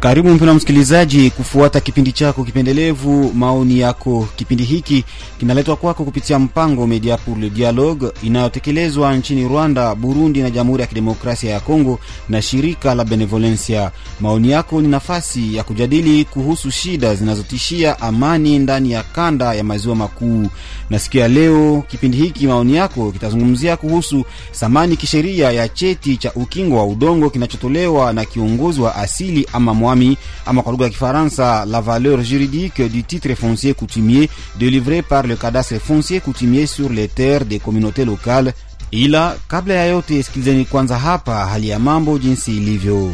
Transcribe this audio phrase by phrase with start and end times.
[0.00, 4.28] Karibu mpendwa msikilizaji, kufuata kipindi chako kipendelevu maoni yako.
[4.36, 5.04] Kipindi hiki
[5.38, 11.50] kinaletwa kwako kupitia mpango Media pour Dialogue inayotekelezwa nchini Rwanda, Burundi na Jamhuri ya Kidemokrasia
[11.50, 13.90] ya Kongo na shirika la Benevolencia.
[14.20, 19.96] Maoni yako ni nafasi ya kujadili kuhusu shida zinazotishia amani ndani ya kanda ya maziwa
[19.96, 20.46] makuu.
[20.90, 26.32] Na siku ya leo kipindi hiki maoni yako kitazungumzia kuhusu thamani kisheria ya cheti cha
[26.34, 33.02] ukingo wa udongo kinachotolewa na kiongozi wa asili ama ya Kifaransa la valeur juridique du
[33.04, 38.52] titre foncier coutumier délivré par le cadastre foncier coutumier sur les terres des communautés locales.
[38.92, 43.10] Ila kabla ya yote, sikilizeni kwanza hapa hali ya mambo jinsi ilivyo.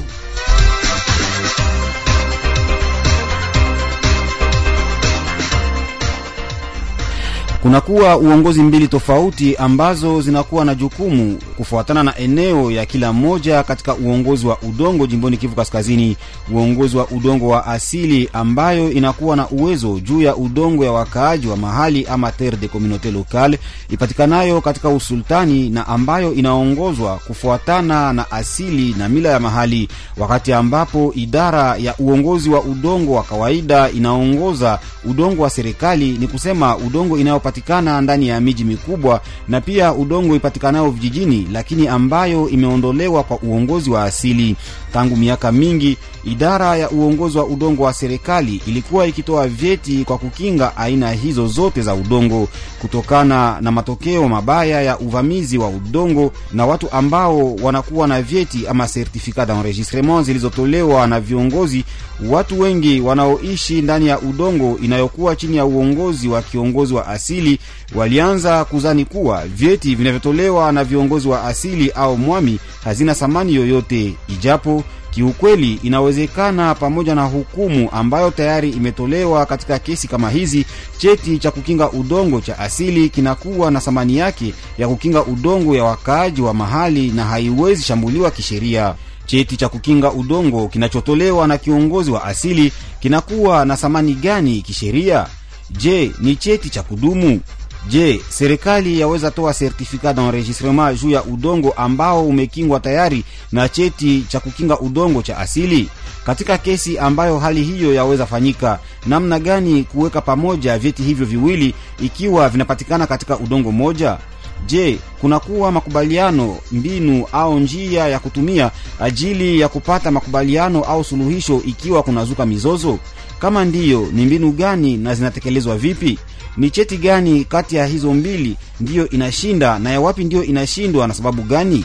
[7.67, 13.95] Kunakuwa uongozi mbili tofauti ambazo zinakuwa na jukumu kufuatana na eneo ya kila mmoja katika
[13.95, 16.17] uongozi wa udongo jimboni Kivu Kaskazini.
[16.53, 21.57] Uongozi wa udongo wa asili ambayo inakuwa na uwezo juu ya udongo ya wakaaji wa
[21.57, 23.59] mahali ama terre de communaute locale
[23.91, 31.13] ipatikanayo katika usultani na ambayo inaongozwa kufuatana na asili na mila ya mahali, wakati ambapo
[31.17, 37.41] idara ya uongozi wa udongo wa kawaida inaongoza udongo wa serikali, ni kusema udongo inayo
[37.57, 43.91] patikana ndani ya miji mikubwa na pia udongo ipatikanayo vijijini, lakini ambayo imeondolewa kwa uongozi
[43.91, 44.57] wa asili.
[44.93, 50.77] Tangu miaka mingi, idara ya uongozi wa udongo wa serikali ilikuwa ikitoa vyeti kwa kukinga
[50.77, 52.49] aina hizo zote za udongo
[52.81, 58.87] kutokana na matokeo mabaya ya uvamizi wa udongo na watu ambao wanakuwa na vyeti ama
[58.89, 61.85] certificat d'enregistrement zilizotolewa na viongozi.
[62.29, 67.46] Watu wengi wanaoishi ndani ya udongo inayokuwa chini ya uongozi wa kiongozi wa asili
[67.95, 74.85] walianza kuzani kuwa vyeti vinavyotolewa na viongozi wa asili au mwami hazina thamani yoyote, ijapo
[75.17, 80.67] kiukweli inawezekana, pamoja na hukumu ambayo tayari imetolewa katika kesi kama hizi,
[80.99, 86.43] cheti cha kukinga udongo cha asili kinakuwa na thamani yake ya kukinga udongo ya wakaaji
[86.43, 88.95] wa mahali na haiwezi shambuliwa kisheria.
[89.27, 95.27] Cheti cha kukinga udongo kinachotolewa na kiongozi wa asili kinakuwa na thamani gani kisheria?
[95.71, 97.41] Je, ni cheti cha kudumu?
[97.89, 104.41] Je, serikali yaweza toa certificat d'enregistrement juu ya udongo ambao umekingwa tayari na cheti cha
[104.41, 105.89] kukinga udongo cha asili?
[106.27, 112.49] Katika kesi ambayo hali hiyo yaweza fanyika, namna gani kuweka pamoja vyeti hivyo viwili ikiwa
[112.49, 114.19] vinapatikana katika udongo moja?
[114.67, 122.03] Je, kunakuwa makubaliano, mbinu au njia ya kutumia ajili ya kupata makubaliano au suluhisho ikiwa
[122.03, 122.99] kunazuka mizozo?
[123.39, 126.19] Kama ndiyo, ni mbinu gani na zinatekelezwa vipi?
[126.57, 131.15] Ni cheti gani kati ya hizo mbili ndiyo inashinda na ya wapi ndiyo inashindwa na
[131.15, 131.85] sababu gani?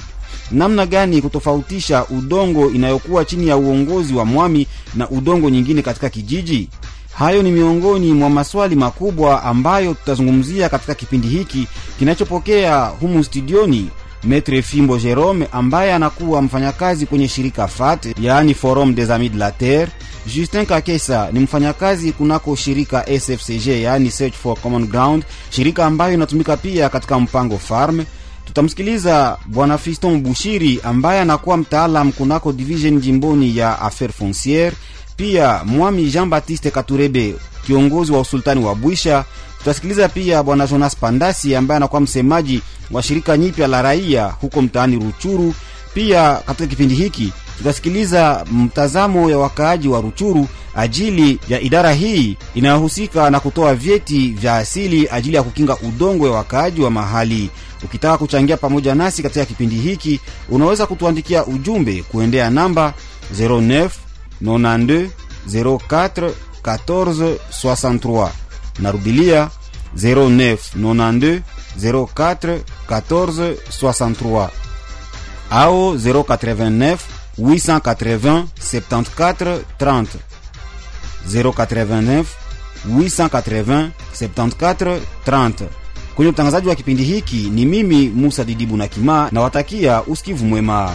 [0.52, 6.70] Namna gani kutofautisha udongo inayokuwa chini ya uongozi wa mwami na udongo nyingine katika kijiji?
[7.22, 11.68] Hayo ni miongoni mwa maswali makubwa ambayo tutazungumzia katika kipindi hiki
[12.00, 13.90] kinachopokea humu studioni
[14.24, 19.52] Metre Fimbo Jerome ambaye anakuwa mfanyakazi kwenye shirika FAT, yaani Forum des Amis de la
[19.52, 19.92] Terre.
[20.36, 26.58] Justin Kakesa ni mfanyakazi kunako shirika SFCG, yaani Search for Common Ground, shirika ambayo inatumika
[26.58, 28.04] pia katika mpango Farm.
[28.46, 34.76] Tutamsikiliza bwana Fiston Bushiri ambaye anakuwa mtaalam kunako division jimboni ya affaire fonciere,
[35.22, 39.26] pia mwami Jean Baptiste Katurebe kiongozi wa usultani wa Bwisha.
[39.58, 42.62] Tutasikiliza pia bwana Jonas Pandasi ambaye anakuwa msemaji
[42.92, 45.54] wa shirika nyipya la raia huko mtaani Ruchuru.
[45.94, 53.30] Pia katika kipindi hiki tutasikiliza mtazamo ya wakaaji wa Ruchuru ajili ya idara hii inayohusika
[53.30, 57.50] na kutoa vyeti vya asili ajili ya kukinga udongo ya wakaaji wa mahali.
[57.84, 62.94] Ukitaka kuchangia pamoja nasi katika kipindi hiki, unaweza kutuandikia ujumbe kuendea namba
[63.40, 63.90] 09
[64.44, 65.10] 92
[65.48, 66.32] 04
[66.64, 68.30] 14 63.
[68.80, 69.50] Narudilia
[69.96, 71.42] 09 92
[71.80, 74.50] 04 14 63
[75.50, 76.98] au 089
[77.40, 80.06] 880 74 30
[81.28, 82.26] 089
[82.88, 85.54] 880 74 30.
[86.16, 90.92] Kwenye utangazaji wa kipindi hiki ni mimi Musa Didibu na Kimaa, na watakia usikivu mwema.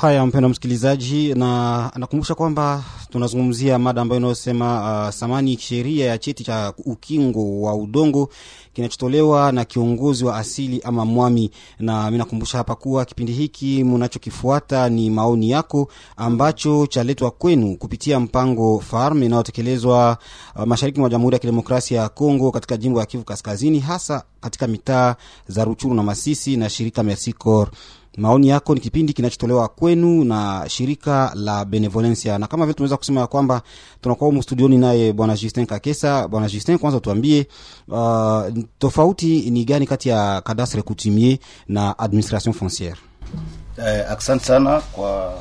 [0.00, 6.44] Haya, mpendwa msikilizaji, na nakumbusha kwamba tunazungumzia mada ambayo inayosema uh, samani sheria ya cheti
[6.44, 8.28] cha ukingo wa udongo
[8.72, 11.50] kinachotolewa na kiongozi wa asili ama mwami.
[11.78, 18.20] Na mi nakumbusha hapa kuwa kipindi hiki mnachokifuata ni maoni yako ambacho chaletwa kwenu kupitia
[18.20, 20.18] mpango farm inayotekelezwa
[20.56, 24.66] uh, mashariki mwa Jamhuri ya Kidemokrasia ya Kongo katika jimbo ya Kivu Kaskazini, hasa katika
[24.66, 25.16] mitaa
[25.48, 27.70] za Ruchuru na Masisi na shirika Merci Corps.
[28.18, 33.20] Maoni yako ni kipindi kinachotolewa kwenu na shirika la Benevolencia, na kama vile tunaweza kusema
[33.20, 33.62] ya kwamba
[34.00, 36.28] tunakuwa humu studioni naye bwana Justin Kakesa.
[36.28, 37.46] Bwana Justin, kwanza tuambie,
[37.88, 38.42] uh,
[38.78, 41.38] tofauti ni gani kati ya cadastre coutumier
[41.68, 42.96] na administration foncière?
[43.86, 45.34] Eh, asante sana kwa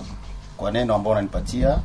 [0.57, 1.79] kwa neno ambao unanipatia.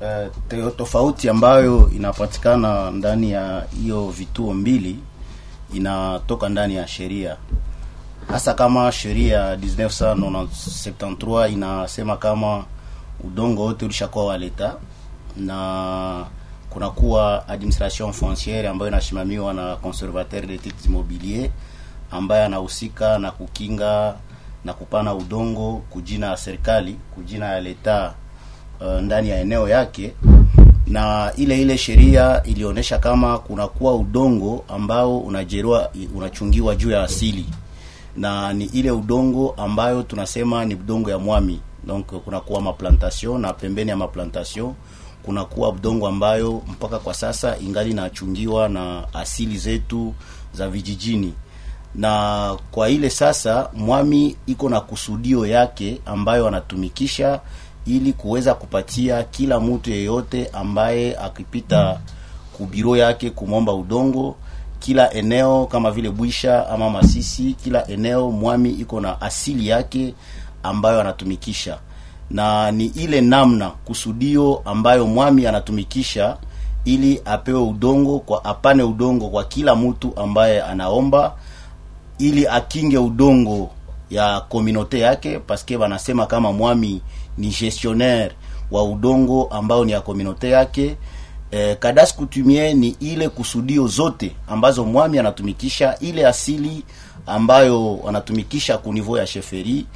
[0.00, 0.30] Eh,
[0.76, 4.96] tofauti ambayo inapatikana ndani ya hiyo vituo mbili
[5.74, 7.36] inatoka ndani ya sheria
[8.28, 12.64] hasa kama sheria ya 1973 inasema kama
[13.24, 14.74] udongo wote ulishakuwa wa leta
[15.36, 16.24] na
[16.70, 21.50] kunakuwa administration foncière ambayo inasimamiwa na conservateur des titres immobiliers
[22.10, 24.14] ambaye anahusika na kukinga
[24.64, 28.14] na kupana udongo kujina ya serikali kujina ya leta
[28.80, 30.12] uh, ndani ya eneo yake.
[30.86, 37.46] Na ile ile sheria ilionyesha kama kunakuwa udongo ambao unajeriwa unachungiwa juu ya asili
[38.16, 41.60] na ni ile udongo ambayo tunasema ni udongo ya mwami.
[41.86, 44.74] Donc kunakuwa maplantation na pembeni ya maplantation
[45.22, 50.14] kunakuwa udongo ambayo mpaka kwa sasa ingali inachungiwa na asili zetu
[50.52, 51.34] za vijijini.
[51.94, 57.40] Na kwa ile sasa mwami iko na kusudio yake ambayo anatumikisha
[57.86, 62.00] ili kuweza kupatia kila mtu yeyote ambaye akipita
[62.56, 64.36] kubiro yake kumomba udongo
[64.82, 70.14] kila eneo kama vile Bwisha ama Masisi, kila eneo mwami iko na asili yake
[70.62, 71.78] ambayo anatumikisha,
[72.30, 76.36] na ni ile namna kusudio ambayo mwami anatumikisha
[76.84, 81.36] ili apewe udongo kwa apane udongo kwa kila mtu ambaye anaomba,
[82.18, 83.70] ili akinge udongo
[84.10, 87.02] ya kominote yake, paske wanasema kama mwami
[87.38, 88.32] ni gestionnaire
[88.70, 90.96] wa udongo ambao ni ya kominote yake
[91.52, 96.84] eh, cadastre coutumier ni ile kusudio zote ambazo mwami anatumikisha ile asili
[97.26, 99.86] ambayo anatumikisha ku niveau ya sheferi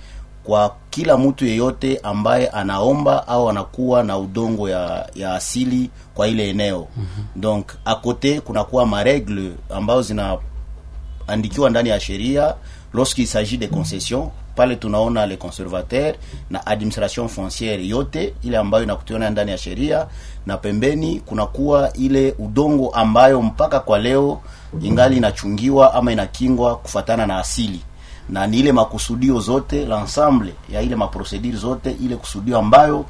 [0.44, 6.50] kwa kila mtu yeyote ambaye anaomba au anakuwa na udongo ya, ya asili kwa ile
[6.50, 7.43] eneo mm-hmm.
[7.43, 12.55] donc akote kunakuwa maregle ambayo zinaandikiwa ndani ya sheria
[12.94, 16.14] lorsqu'il s'agit de concession pale tunaona le conservateur
[16.50, 20.06] na administration foncière yote ile ambayo inakutiona ndani ya sheria
[20.47, 24.41] na pembeni kunakuwa ile udongo ambayo mpaka kwa leo
[24.82, 27.81] ingali inachungiwa ama inakingwa kufatana na asili.
[28.29, 33.05] Na ni ile makusudio zote l'ensemble ya ile maprocedure zote ile kusudio ambayo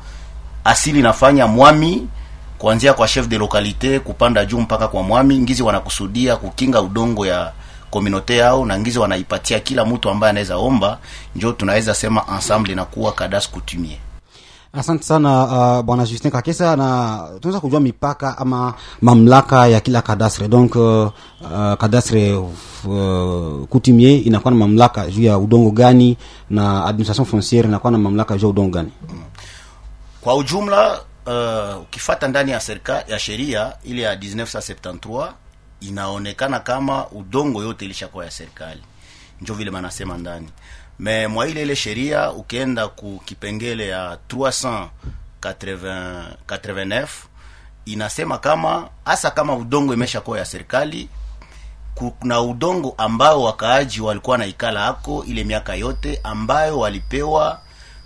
[0.65, 2.09] asili inafanya mwami
[2.59, 5.39] kuanzia kwa chef de localité kupanda juu mpaka kwa mwami.
[5.39, 7.53] Ngizi wanakusudia kukinga udongo ya
[7.91, 10.99] komunote yao na ngizi wanaipatia kila mtu ambaye anaweza omba,
[11.37, 13.99] njo tunaweza sema ensemble inakuwa kadas kutumie.
[14.73, 20.49] Asante sana uh, bwana Justin Kakesa, na tunaweza kujua mipaka ama mamlaka ya kila kadastre.
[20.49, 26.17] Donc uh, uh, kadastre uh, kutimie inakuwa na mamlaka juu ya udongo gani,
[26.51, 28.93] na administration foncière inakuwa na mamlaka juu ya udongo gani?
[30.21, 35.33] Kwa ujumla uh, ukifata ndani ya serikali ya sheria ile ya 1973
[35.89, 38.83] inaonekana kama udongo yote ilishakuwa ya serikali,
[39.41, 40.49] njo vile manasema ndani.
[40.99, 47.09] Me mwa ile ile sheria ukienda ku kipengele ya 389
[47.85, 51.09] inasema kama hasa kama udongo imeshakuwa ya serikali,
[51.95, 57.61] kuna udongo ambao wakaaji walikuwa naikala hako ile miaka yote ambayo walipewa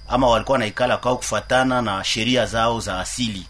[0.08, 3.46] ama walikuwa naikala kwao kufatana na sheria zao za asili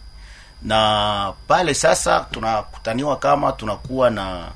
[0.62, 4.48] na pale sasa tunakutaniwa kama tunakuwa na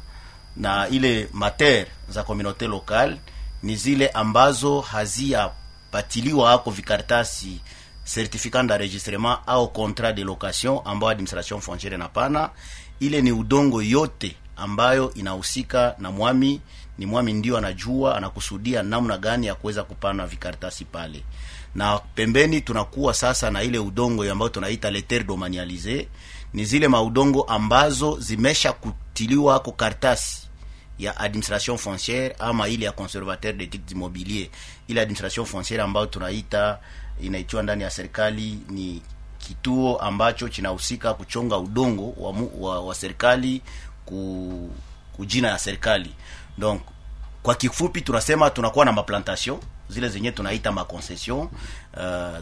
[0.57, 3.17] na ile mater za communauté locale
[3.63, 7.61] ni zile ambazo haziyapatiliwa ako vikartasi
[8.15, 12.51] certificat d'enregistrement au contrat de location ambao administration foncière napana.
[13.01, 16.61] Ile ni udongo yote ambayo inahusika na mwami,
[16.99, 21.23] ni mwami ndio anajua anakusudia namna gani ya kuweza kupana vikartasi pale
[21.75, 26.07] na pembeni tunakuwa sasa na ile udongo ambayo tunaita leter terres domanialisées,
[26.52, 30.49] ni zile maudongo ambazo zimesha kutiliwa ko kartasi
[30.99, 34.50] ya administration foncière ama ile ya conservateur de titres immobiliers.
[34.88, 36.78] Ile administration foncière ambayo tunaita
[37.21, 39.02] inaitiwa ndani ya serikali ni
[39.38, 43.62] kituo ambacho kinahusika kuchonga udongo wa, wa, wa serikali
[44.04, 44.71] ku,
[45.16, 46.14] kujina ya serikali.
[46.59, 46.83] Donc
[47.43, 51.49] kwa kifupi tunasema tunakuwa na maplantation zile zenye tunaita maconcession uh,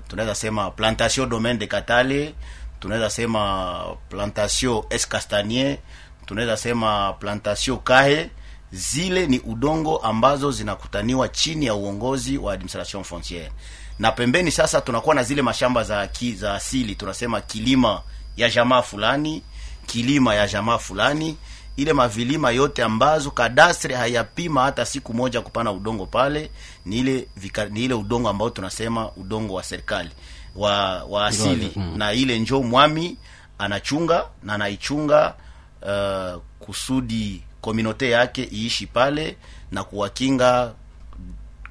[0.08, 2.34] tunaweza sema plantation domaine de Katale,
[2.80, 5.78] tunaweza sema plantation escastanier
[6.26, 8.30] tunaweza sema plantation kahe
[8.72, 13.52] zile ni udongo ambazo zinakutaniwa chini ya uongozi wa administration fonciere
[13.99, 18.02] na pembeni sasa tunakuwa na zile mashamba za ki, za asili tunasema kilima
[18.37, 19.42] ya jamaa fulani
[19.87, 21.37] kilima ya jamaa fulani
[21.76, 26.50] ile mavilima yote ambazo kadastre hayapima hata siku moja kupana udongo pale
[26.86, 30.10] ni ile vika, ni ile udongo ambao tunasema udongo wa serikali
[30.56, 31.94] wa wa asili Mm.
[31.98, 33.16] na ile njo mwami
[33.58, 35.34] anachunga na anaichunga
[35.82, 39.36] uh, kusudi kominote yake iishi pale
[39.70, 40.72] na kuwakinga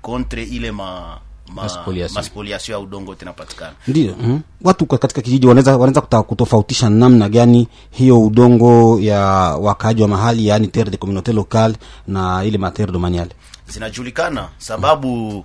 [0.01, 1.19] kontre ile ma
[1.55, 2.15] Maspoliation.
[2.15, 4.67] maspoliation ya udongo tinapatikana ndio mm -hmm.
[4.67, 9.19] watu kwa- katika kijiji wanaweza wanaweza kuta- kutofautisha namna gani hiyo udongo ya
[9.61, 11.75] wakaaji wa mahali yaani terre de communauté locale
[12.07, 13.31] na ile materre domaniale
[13.67, 15.43] zinajulikana sababu mm -hmm.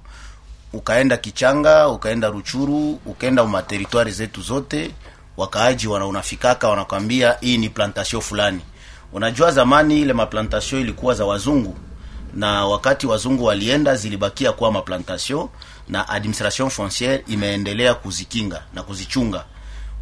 [0.72, 4.90] ukaenda Kichanga, ukaenda Ruchuru, ukaenda materitoire zetu zote,
[5.36, 8.60] wakaaji wana unafikaka wanakwambia hii ni plantation fulani.
[9.12, 11.74] Unajua zamani ile maplantation ilikuwa za wazungu,
[12.36, 15.48] na wakati wazungu walienda zilibakia kuwa maplantation,
[15.88, 19.44] na administration foncière imeendelea kuzikinga na kuzichunga.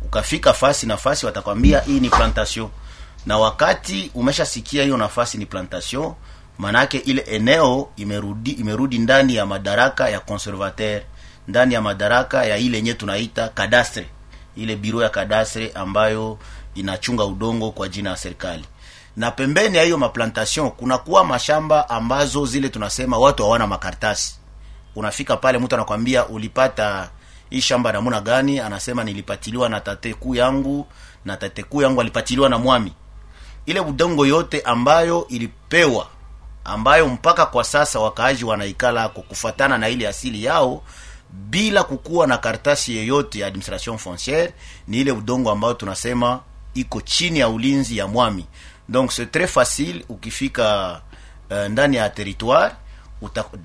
[0.05, 2.69] Ukafika fasi nafasi, watakwambia hii ni plantation,
[3.27, 6.15] na wakati umeshasikia hiyo nafasi ni plantation
[6.59, 11.03] manake ile eneo imerudi imerudi ndani ya madaraka ya conservateur
[11.49, 14.07] ndani ya madaraka ya ile yenye tunaita kadastre
[14.57, 16.39] ile biro ya kadastre ambayo
[16.75, 18.65] inachunga udongo kwa jina ya serikali
[19.17, 24.39] na pembeni ya hiyo maplantation kunakuwa mashamba ambazo zile tunasema watu hawana makaratasi.
[24.97, 27.11] Unafika pale mtu anakwambia ulipata
[27.51, 28.61] hii shamba namuna gani?
[28.61, 30.87] Anasema nilipatiliwa na tate kuu yangu
[31.25, 32.93] na tate kuu yangu alipatiliwa na mwami.
[33.67, 36.07] Ile udongo yote ambayo ilipewa
[36.65, 40.83] ambayo mpaka kwa sasa wakaaji wanaikala kwa kufatana na ile asili yao
[41.31, 44.53] bila kukuwa na karatasi yeyote ya administration foncière
[44.89, 46.41] ni ile udongo ambayo tunasema
[46.75, 48.47] iko chini ya ulinzi ya mwami
[48.89, 51.01] donc c'est très facile ukifika
[51.51, 52.75] uh, ndani ya territoire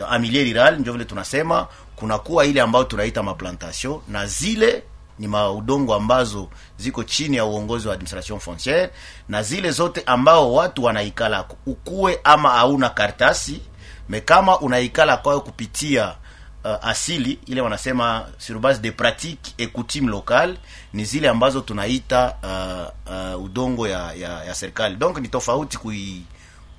[0.10, 4.84] amilie rural ndio vile tunasema kunakuwa ile ambayo tunaita maplantation na zile
[5.20, 8.90] ni maudongo ambazo ziko chini ya uongozi wa administration foncière
[9.30, 13.62] na zile zote ambao watu wanaikala ukuwe ama hauna kartasi
[14.10, 16.16] me kama unaikala kwayo kupitia
[16.66, 20.58] uh, asili ile wanasema sur base de pratique et coutume locale
[20.94, 24.96] ni zile ambazo tunaita uh, uh, udongo ya, ya, ya serikali.
[24.96, 26.22] Donc ni tofauti kui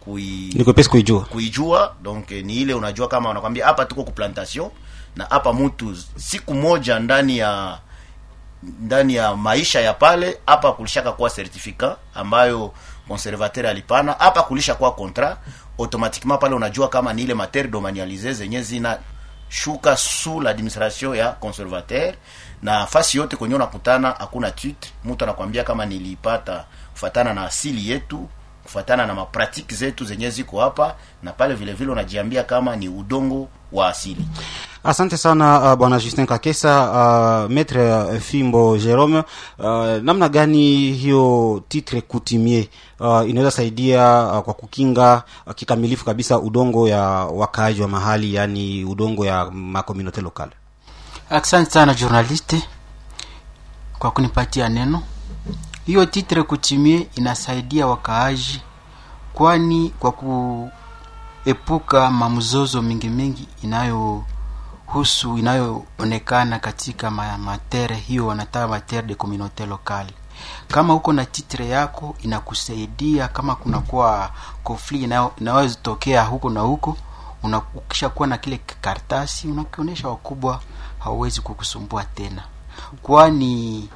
[0.00, 0.50] kui
[0.90, 1.20] kuijua.
[1.24, 1.96] kuijua.
[2.02, 4.70] Donc ni ile unajua kama wanakwambia hapa tuko kuplantation
[5.16, 7.78] na hapa mtu siku moja ndani ya
[8.62, 12.72] ndani ya maisha ya pale hapa kulishaka kuwa certificat ambayo
[13.08, 15.38] conservateur alipana hapa kulisha kuwa contrat
[15.78, 18.98] automatiquement pale unajua kama ni ile matière domanialisée zenye zina
[19.50, 22.14] shuka sous l'administration ya conservateur.
[22.62, 28.28] Na fasi yote kwenye unakutana hakuna titre mtu anakwambia kama nilipata kufatana na asili yetu
[28.62, 33.48] kufatana na mapratiki zetu zenye ziko hapa na pale vile vile unajiambia kama ni udongo
[33.72, 34.26] wa asili.
[34.84, 39.22] Asante sana uh, bwana justin kakesa uh, maître uh, fimbo jerome.
[39.58, 42.68] Uh, namna gani hiyo titre kutimie?
[43.00, 48.84] Uh, inaweza saidia uh, kwa kukinga uh, kikamilifu kabisa udongo ya wakaaji wa mahali yaani
[48.84, 50.52] udongo ya makomunote lokale
[51.30, 52.62] asante sana journaliste
[53.98, 55.02] kwa kunipatia neno
[55.86, 58.62] hiyo titre kutimie inasaidia wakaaji
[59.32, 60.12] kwani kwa
[61.42, 70.12] kuepuka mamzozo mingi mingi inayohusu inayoonekana katika ma- matere hiyo wanataka matere de communauté locale.
[70.68, 73.28] Kama huko na titre yako inakusaidia.
[73.28, 74.30] Kama kunakuwa
[74.62, 75.08] kofli
[75.82, 76.96] tokea huko na huko
[77.74, 80.60] ukisha kuwa na kile kartasi unakionyesha wakubwa
[80.98, 82.42] hauwezi kukusumbua tena.
[83.02, 83.88] Kwani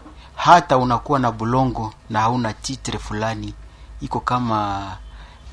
[0.45, 3.55] hata unakuwa na bulongo na hauna titre fulani
[4.01, 4.87] iko kama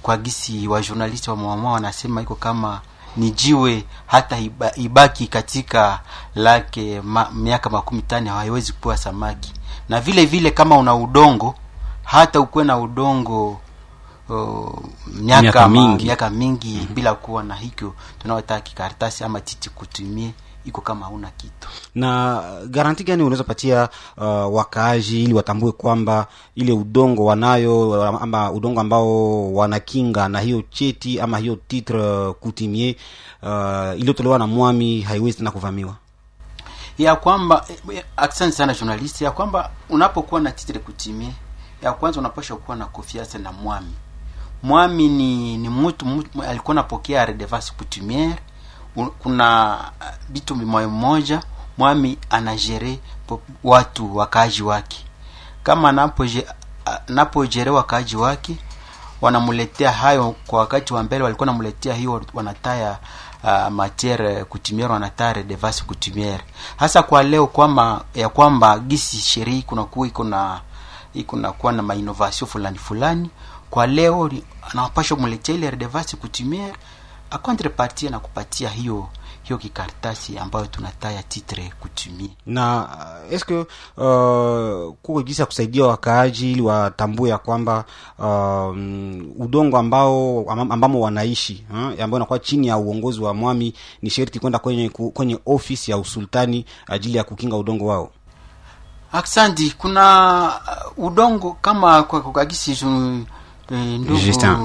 [0.01, 2.81] kwa gisi wa journalist wa mama wanasema iko kama
[3.17, 5.99] ni jiwe hata iba, ibaki katika
[6.35, 9.53] lake ma, miaka makumi tani haiwezi kuwa samaki
[9.89, 11.55] na vile vile kama una udongo
[12.03, 13.59] hata ukuwe na udongo
[14.29, 16.05] o, miaka, Miaka ma- mingi.
[16.05, 16.95] miaka mingi mm-hmm.
[16.95, 20.33] bila kuwa na hikyo tunaotaka kikaratasi ama titi kutumie
[20.65, 21.67] iko kama hauna kitu.
[21.95, 28.81] Na garanti gani unaweza patia uh, wakaaji ili watambue kwamba ile udongo wanayo ama udongo
[28.81, 32.95] ambao wanakinga na hiyo cheti ama hiyo titre kutimie
[33.43, 35.95] uh, iliyotolewa na mwami haiwezi tena kuvamiwa?
[36.97, 37.65] Ya kwamba
[38.17, 41.31] asante sana journalist ya kwamba unapokuwa na titre kutimie
[41.81, 43.93] ya kwanza unapasha kuwa na confiance na mwami.
[44.63, 48.35] Mwami ni ni mtu mtu- alikuwa anapokea redevance coutumiere
[48.95, 49.77] kuna
[50.29, 51.41] bitu vitu moja moja
[51.77, 52.99] mwami anajere
[53.63, 55.05] watu wakaaji wake.
[55.63, 56.47] Kama napojere
[57.07, 58.57] anapojerewa wakaaji wake
[59.21, 62.97] wanamuletea hayo kwa wakati wa mbele walikuwa namuletea hiyo wanataya
[63.43, 66.43] uh, matiere kutumiere wanataya redevance kutumiere
[66.77, 70.61] hasa kwa leo kwamba ya kwamba gisi sherii kunakuwa iko na
[71.13, 73.29] iko na kuwa na mainovasio fulani fulani
[73.69, 74.31] kwa leo
[74.71, 76.75] anawapasha muletea ile redevasi coutumiere
[77.31, 79.07] a contrepartie na kupatia hiyo
[79.43, 82.29] hiyo kikaratasi ambayo tunataya titre kutumia.
[82.45, 82.89] na
[83.27, 83.65] uh, eske uh,
[85.01, 87.85] kuko jisi ya kusaidia wakaaji ili watambue ya kwamba
[88.19, 88.75] uh,
[89.45, 94.39] udongo ambao am- ambamo wanaishi uh, ambao inakuwa chini ya uongozi wa mwami ni sherti
[94.39, 98.11] kwenda kwenye, kwenye ofisi ya usultani ajili ya kukinga udongo wao
[99.13, 100.53] Aksandi, kuna
[100.97, 104.19] uh, udongo kama kwa kukagisi eh, ndugu.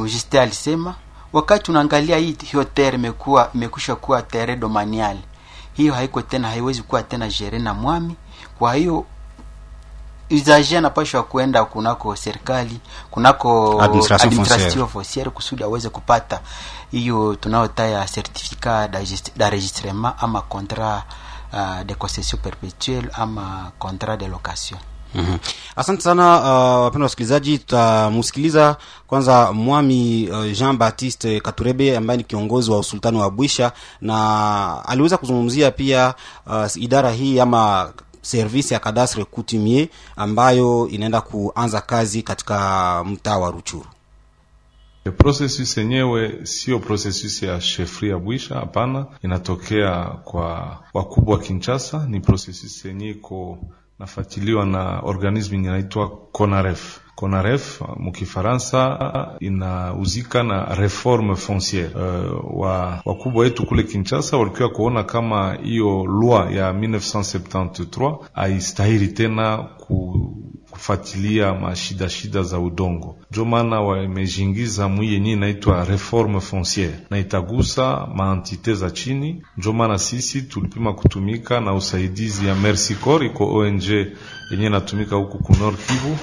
[0.08, 0.94] Justin alisema,
[1.36, 5.16] wakati unaangalia hii hiyo tere imekuwa imekwisha kuwa tere domanial,
[5.72, 8.16] hiyo haiko tena, haiwezi kuwa tena jere na mwami.
[8.58, 9.04] Kwa hiyo
[10.30, 16.40] usager anapashwa kuenda kunako serikali kunako Administration administration fonciere kusudi aweze kupata
[16.90, 18.90] hiyo tunayotaya certificat
[19.36, 21.02] d'enregistrement ama contrat
[21.52, 24.80] uh, de concession perpetuelle ama contrat de location
[25.16, 25.38] mm-hmm.
[25.76, 32.70] asante sana uh, wapenda wasikilizaji tutamsikiliza kwanza mwami uh, jean baptiste katurebe ambaye ni kiongozi
[32.70, 36.14] wa usultani wa bwisha na aliweza kuzungumzia pia
[36.46, 37.92] uh, idara hii ama
[38.22, 43.86] servisi ya kadastre coutumier ambayo inaenda kuanza kazi katika mtaa wa ruchuru
[45.12, 52.06] Processus yenyewe sio processus ya shefri ya Bwisha, hapana, inatokea kwa wakubwa wa Kinshasa.
[52.08, 53.58] Ni processus yenye iko
[53.98, 57.00] nafatiliwa na organisme yenye inaitwa CONAREF.
[57.14, 58.98] CONAREF mukifaransa
[59.40, 61.88] inauzika na reforme fonciere.
[61.94, 69.56] Uh, wa wakubwa wetu kule Kinshasa walikuwa kuona kama hiyo loi ya 1973 haistahili tena
[69.58, 70.20] ku
[70.76, 78.06] kufuatilia mashida shida za udongo, ndio maana wamejingiza mwi yenye inaitwa reforme fonciere na itagusa
[78.14, 79.42] maantite za chini.
[79.56, 83.82] Ndio maana sisi tulipima kutumika na usaidizi ya Mercy Corps, iko ONG
[84.50, 86.18] yenye inatumika huku ku Nord Kivu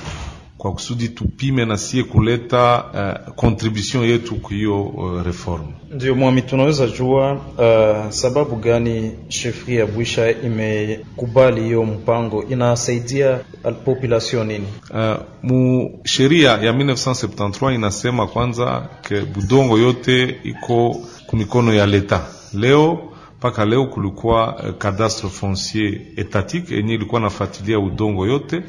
[0.63, 2.83] kwa kusudi tupime na sie kuleta
[3.27, 5.65] uh, contribution yetu kwa hiyo uh, reforme.
[5.91, 13.39] Ndio mwami, tunaweza jua uh, sababu gani shefri ya Bwisha imekubali hiyo mpango, inasaidia
[13.85, 14.67] population nini?
[14.89, 22.25] Uh, mu sheria ya 1973 inasema kwanza ke budongo yote iko kumikono ya leta.
[22.53, 22.99] Leo
[23.37, 28.61] mpaka leo kulikuwa uh, cadastre foncier etatique enye ilikuwa nafuatilia udongo yote,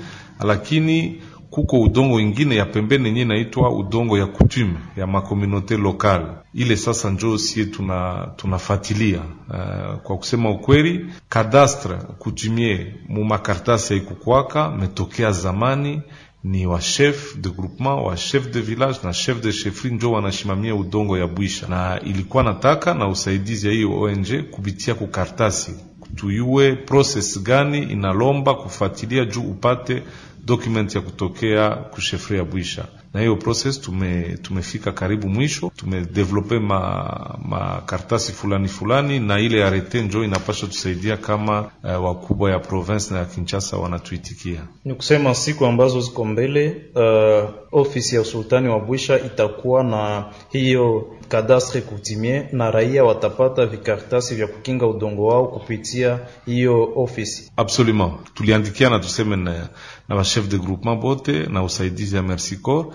[0.45, 1.23] lakini
[1.55, 6.27] kuko udongo ingine ya pembeni yenye inaitwa udongo ya kutume ya makomunote lokale.
[6.55, 14.71] Ile sasa njo sie tuna tunafatilia Uh, kwa kusema ukweli, kadastre kutumie mu makartasi haikukwaka
[14.71, 16.03] metokea zamani
[16.45, 20.75] ni wa chef de groupement wa chef de village na chef de chefri njo wanashimamia
[20.75, 25.73] udongo ya Bwisha, na ilikuwa nataka na usaidizi ya hiyo ONG kupitia kukartasi
[26.17, 30.03] tuyue process gani inalomba kufuatilia juu upate
[30.47, 35.73] document ya kutokea kushefri ya Bwisha, na hiyo process tume, tumefika karibu mwisho.
[35.77, 42.51] Tumedevelope ma, ma kartasi fulani fulani, na ile arete njo inapasha tusaidia kama uh, wakubwa
[42.51, 44.61] ya province na ya Kinshasa wanatuitikia.
[44.85, 51.07] Ni kusema siku ambazo ziko mbele, uh, ofisi ya usultani wa Bwisha itakuwa na hiyo
[51.29, 57.53] kadastre kutimie na raia watapata vikartasi vya kukinga udongo wao kupitia hiyo ofisi.
[57.57, 59.69] Absolument, tuliandikia na tuseme na,
[60.09, 62.87] na wa chef de groupement bote na usaidizi ya Merci Corps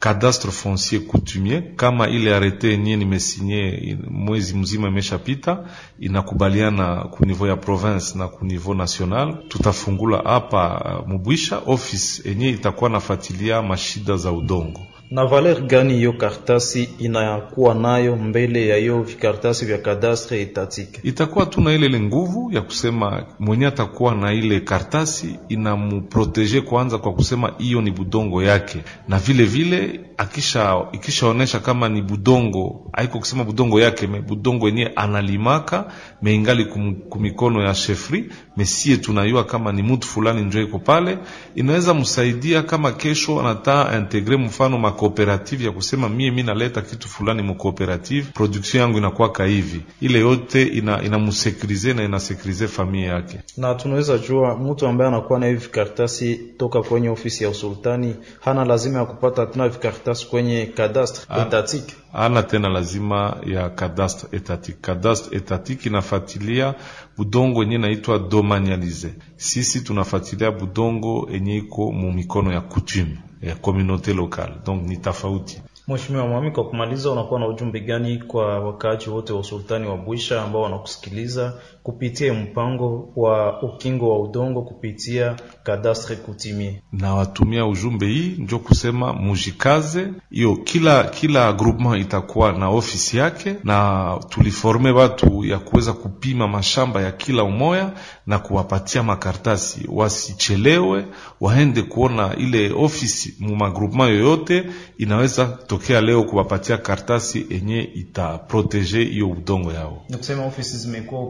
[0.00, 5.64] cadastre foncier coutumier kama ile arete enye nimesinye mwezi mzima imeshapita,
[6.00, 9.48] inakubaliana ku niveau ya province na ku niveau national.
[9.48, 14.80] Tutafungula hapa Mubwisha office enye itakuwa nafatilia mashida za udongo
[15.14, 21.00] na valer gani hiyo kartasi inayakuwa nayo mbele ya hiyo vikartasi vya kadastre etatike?
[21.02, 26.98] Itakuwa tu na ile ile nguvu ya kusema mwenye atakuwa na ile kartasi inamuproteje kwanza,
[26.98, 33.18] kwa kusema hiyo ni budongo yake, na vile vile akisha ikishaonesha kama ni budongo, haiko
[33.18, 39.72] kusema budongo yake me budongo yenyewe analimaka meingali kum, kumikono ya shefri mesie, tunayua kama
[39.72, 41.18] ni mtu fulani njo iko pale,
[41.54, 47.08] inaweza msaidia kama kesho anataa integre mfano ma cooperative ya kusema mie mi naleta kitu
[47.08, 49.80] fulani mu cooperative, production yangu inakuwa hivi.
[50.00, 53.40] Ile yote ina inamusekurize na inasekurize familia yake.
[53.56, 58.64] Na tunaweza jua mtu ambaye anakuwa na hivi karatasi toka kwenye ofisi ya usultani hana
[58.64, 64.78] lazima ya kupata tena vikartasi vikaratasi kwenye kadastre etatique ana tena lazima ya kadastre etatique.
[64.80, 66.74] Kadastre etatique inafuatilia
[67.16, 69.14] budongo yenye naitwa domanialize.
[69.36, 75.62] Sisi tunafuatilia budongo yenye iko mu mikono ya coutume ya communauté locale, donc ni tofauti.
[75.88, 80.42] Mheshimiwa Mwami, kwa kumaliza, unakuwa na ujumbe gani kwa wakaaji wote wa usultani wa Bwisha
[80.42, 81.52] ambao wanakusikiliza
[81.84, 86.82] kupitia mpango wa ukingo wa udongo kupitia kadastre kutimie?
[86.92, 93.54] na watumia ujumbe hii njo kusema mujikaze, hiyo kila kila groupement itakuwa na ofisi yake,
[93.64, 97.92] na tuliforme watu ya kuweza kupima mashamba ya kila umoya
[98.26, 101.04] na kuwapatia makartasi, wasichelewe,
[101.40, 104.64] waende kuona ile ofisi mu groupement yoyote
[104.98, 110.04] inaweza tokea leo kuwapatia kartasi enye itaproteje hiyo udongo yao.
[110.08, 111.20] Ni kusema ofisi zimekuwa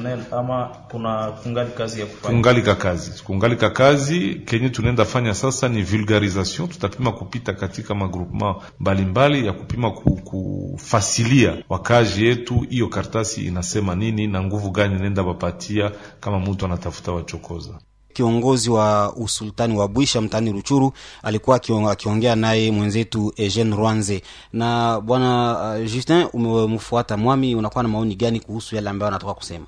[0.00, 2.34] operationel ama kuna kungali kazi ya kufanya?
[2.34, 9.46] kungalika kazi kungalika kazi kenye tunaenda fanya sasa ni vulgarisation tutapima kupita katika magroupement mbalimbali
[9.46, 16.38] ya kupima kufasilia wakazi yetu hiyo kartasi inasema nini na nguvu gani nenda bapatia kama
[16.40, 17.78] mtu anatafuta wachokoza
[18.12, 21.60] kiongozi wa usultani wa Bwisha mtaani Ruchuru alikuwa
[21.90, 24.22] akiongea naye mwenzetu Eugene Rwanze.
[24.52, 29.66] Na bwana uh, Justin, umemfuata Mwami, unakuwa na maoni gani kuhusu yale ambayo anatoka kusema?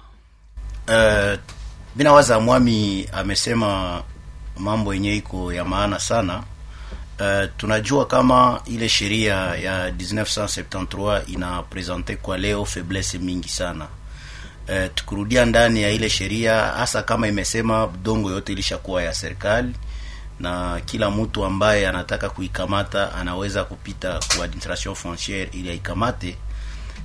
[0.92, 1.38] Uh,
[1.94, 4.02] binawaza mwami amesema
[4.58, 6.42] mambo yenye iko ya maana sana.
[7.20, 13.86] Uh, tunajua kama ile sheria ya 1973 ina presente kwa leo faiblesse mingi sana.
[14.68, 19.74] Uh, tukurudia ndani ya ile sheria, hasa kama imesema dongo yote ilishakuwa ya serikali
[20.40, 26.36] na kila mtu ambaye anataka kuikamata anaweza kupita kwa administration foncière ili aikamate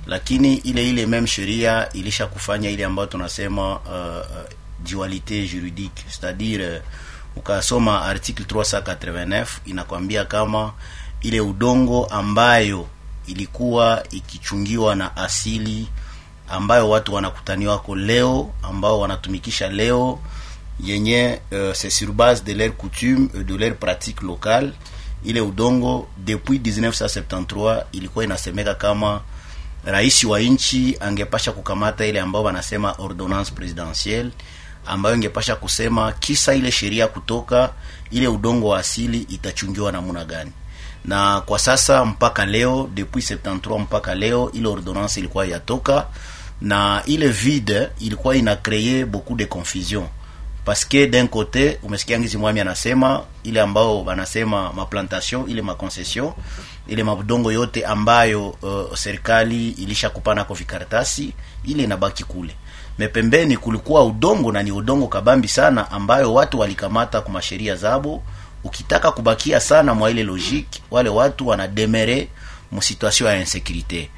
[0.08, 4.26] lakini ile ile meme sheria ilisha kufanya ile ambayo tunasema uh,
[4.90, 6.04] dualité juridique.
[6.10, 6.82] C'est-à-dire uh,
[7.38, 10.72] ukasoma article 389 inakwambia kama
[11.22, 12.86] ile udongo ambayo
[13.26, 15.88] ilikuwa ikichungiwa na asili
[16.48, 20.18] ambayo watu wanakutaniwako leo ambao wanatumikisha leo
[20.84, 24.72] yenye uh, c'est sur base de leur coutume et de leur pratique locale
[25.24, 29.20] ile udongo depuis 1973 ilikuwa inasemeka kama
[29.90, 34.30] rais wa nchi angepasha kukamata ile ambayo wanasema ordonnance presidentielle
[34.86, 37.70] ambayo ingepasha kusema kisa ile sheria kutoka
[38.10, 40.52] ile udongo wa asili itachungiwa namna gani.
[41.04, 46.06] Na kwa sasa mpaka leo depuis 73 mpaka leo ile ordonnance ilikuwa yatoka
[46.60, 50.06] na ile vide ilikuwa ina créer beaucoup de confusion
[50.88, 56.32] que d'un côté umesikia ngizi mwami anasema ile ambao wanasema maplantation ile maconcession
[56.88, 61.32] ile mabudongo yote ambayo uh, serikali ilishakupana kwa vikaratasi
[61.64, 62.54] ile inabaki kule.
[62.98, 68.22] Mepembeni kulikuwa udongo na ni udongo kabambi sana ambayo watu walikamata kwa masheria zabo.
[68.64, 72.28] Ukitaka kubakia sana mwa ile logique wale watu wanademere
[72.72, 74.08] mu situation ya insécurité.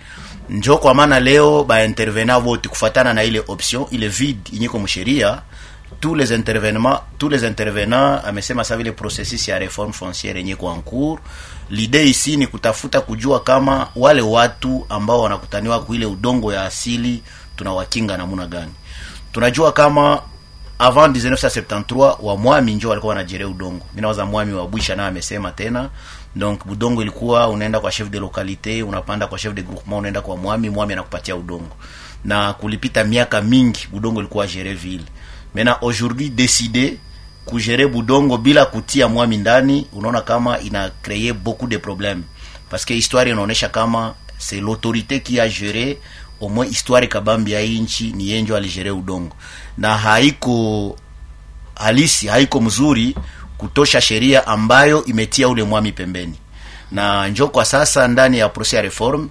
[0.49, 5.43] Njo kwa maana leo ba intervenant wote kufatana na ile option ile vide inyiko msheria
[6.01, 10.73] tous les intervenants tous les intervenants amesema sa vile processus ya reforme foncière yenye kwa
[10.73, 11.19] en cours.
[11.71, 17.23] L'idée ici ni kutafuta kujua kama wale watu ambao wanakutaniwa kuile ile udongo ya asili
[17.57, 18.73] tunawakinga namuna gani.
[19.33, 20.23] Tunajua kama
[20.79, 23.85] avant 1973 wa mwami njo walikuwa wanajere udongo.
[23.91, 25.91] Mimi nawaza mwami wa bwisha na amesema tena.
[26.37, 30.37] Donc udongo ilikuwa unaenda kwa chef de localité unapanda kwa chef de groupement unaenda kwa
[30.37, 31.77] mwami mwami anakupatia udongo.
[32.25, 35.05] Na kulipita miaka mingi udongo ilikuwa gere ville
[35.55, 36.97] maintenant aujourd'hui décider
[37.45, 42.23] kugere budongo bila kutia mwami ndani unaona kama ina créer beaucoup de problèmes.
[42.71, 45.99] Parce que histoire inaonyesha kama c'est l'autorité qui a géré
[46.41, 49.37] au moins histoire kabambi ya inchi ni yenjo aligere udongo
[49.79, 50.97] na haiko
[51.75, 53.15] halisi haiko mzuri
[53.59, 56.35] kutosha sheria ambayo imetia ule mwami pembeni.
[56.93, 59.29] Na njo kwa sasa ndani ya procès ya reforme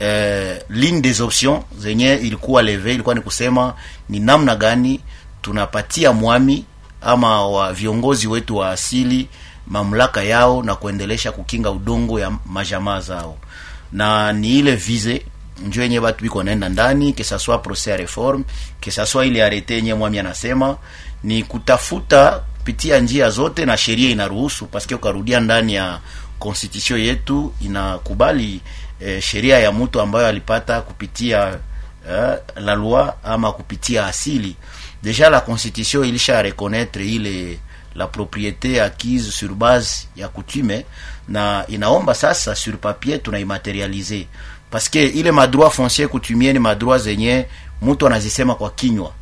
[0.00, 3.74] eh, ligne des options zenye ilikuwa leve ilikuwa ni kusema
[4.08, 5.00] ni namna gani
[5.48, 6.64] tunapatia mwami
[7.00, 9.28] ama wa viongozi wetu wa asili
[9.66, 13.36] mamlaka yao na kuendelesha kukinga udongo ya majamaa zao.
[13.92, 15.22] Na ni ile vize
[15.66, 18.44] njo yenye batu biko naenda ndani kesaswa proces ya reforme
[18.80, 20.76] kesaswa ile arete yenye mwami anasema
[21.24, 26.00] ni kutafuta kupitia njia zote na sheria inaruhusu paske ukarudia ndani ya
[26.38, 28.60] constitution yetu inakubali
[29.00, 31.58] eh, sheria ya mtu ambayo alipata kupitia
[32.10, 34.56] eh, la loi ama kupitia asili
[35.02, 37.58] deja la constitution ilisha reconnaître ile
[37.94, 40.84] la propriété acquise sur base ya coutume
[41.28, 44.26] na inaomba sasa sur papier tunaimaterialize
[44.70, 47.46] parce que ile madroit foncier coutumier ni madroit zenye
[47.82, 49.12] mtu anazisema kwa kinywa.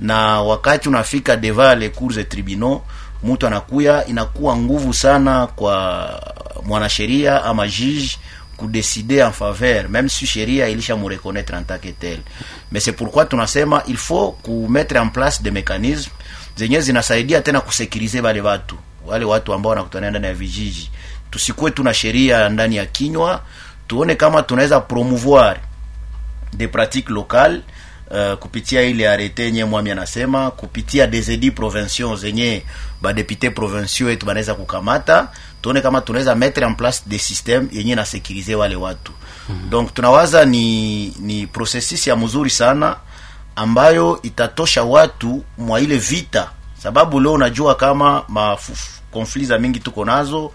[0.00, 2.82] Na wakati unafika deva les cours et tribunaux
[3.24, 6.22] mtu anakuya inakuwa nguvu sana kwa
[6.64, 8.16] mwanasheria ama juge
[8.58, 12.20] kudeside en faveur même si sheria ilisha mureconnaître en tant que tel.
[12.72, 16.12] Mais c'est pourquoi tunasema il faut kumettre en place des mécanismes.
[16.56, 18.76] Zenye zinasaidia tena kusekirize wale watu.
[19.06, 20.90] Wale watu ambao wanakutania ndani ya vijiji.
[21.30, 23.42] Tusikuwe tuna sheria ndani ya kinywa.
[23.86, 25.56] Tuone kama tunaweza promouvoir
[26.52, 27.60] des pratiques locales
[28.10, 32.16] uh, kupitia ile arete yenye mwami anasema kupitia des edits provinciaux.
[32.20, 32.62] Zenye
[33.02, 35.28] badepute provinciaux yetu banaweza kukamata
[35.62, 39.12] tuone kama tunaweza mettre en place des systèmes yenye na sécuriser wale watu
[39.48, 39.70] mm-hmm.
[39.70, 42.96] donc tunawaza ni ni processus ya mzuri sana
[43.56, 46.50] ambayo itatosha watu mwa ile vita
[46.82, 50.52] sababu leo unajua kama makonfli za mingi tuko nazo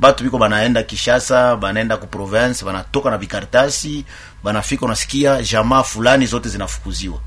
[0.00, 4.04] batu biko banaenda Kishasa, banaenda ku province, banatoka na vikartasi,
[4.44, 7.18] banafika unasikia jamaa fulani zote zinafukuziwa.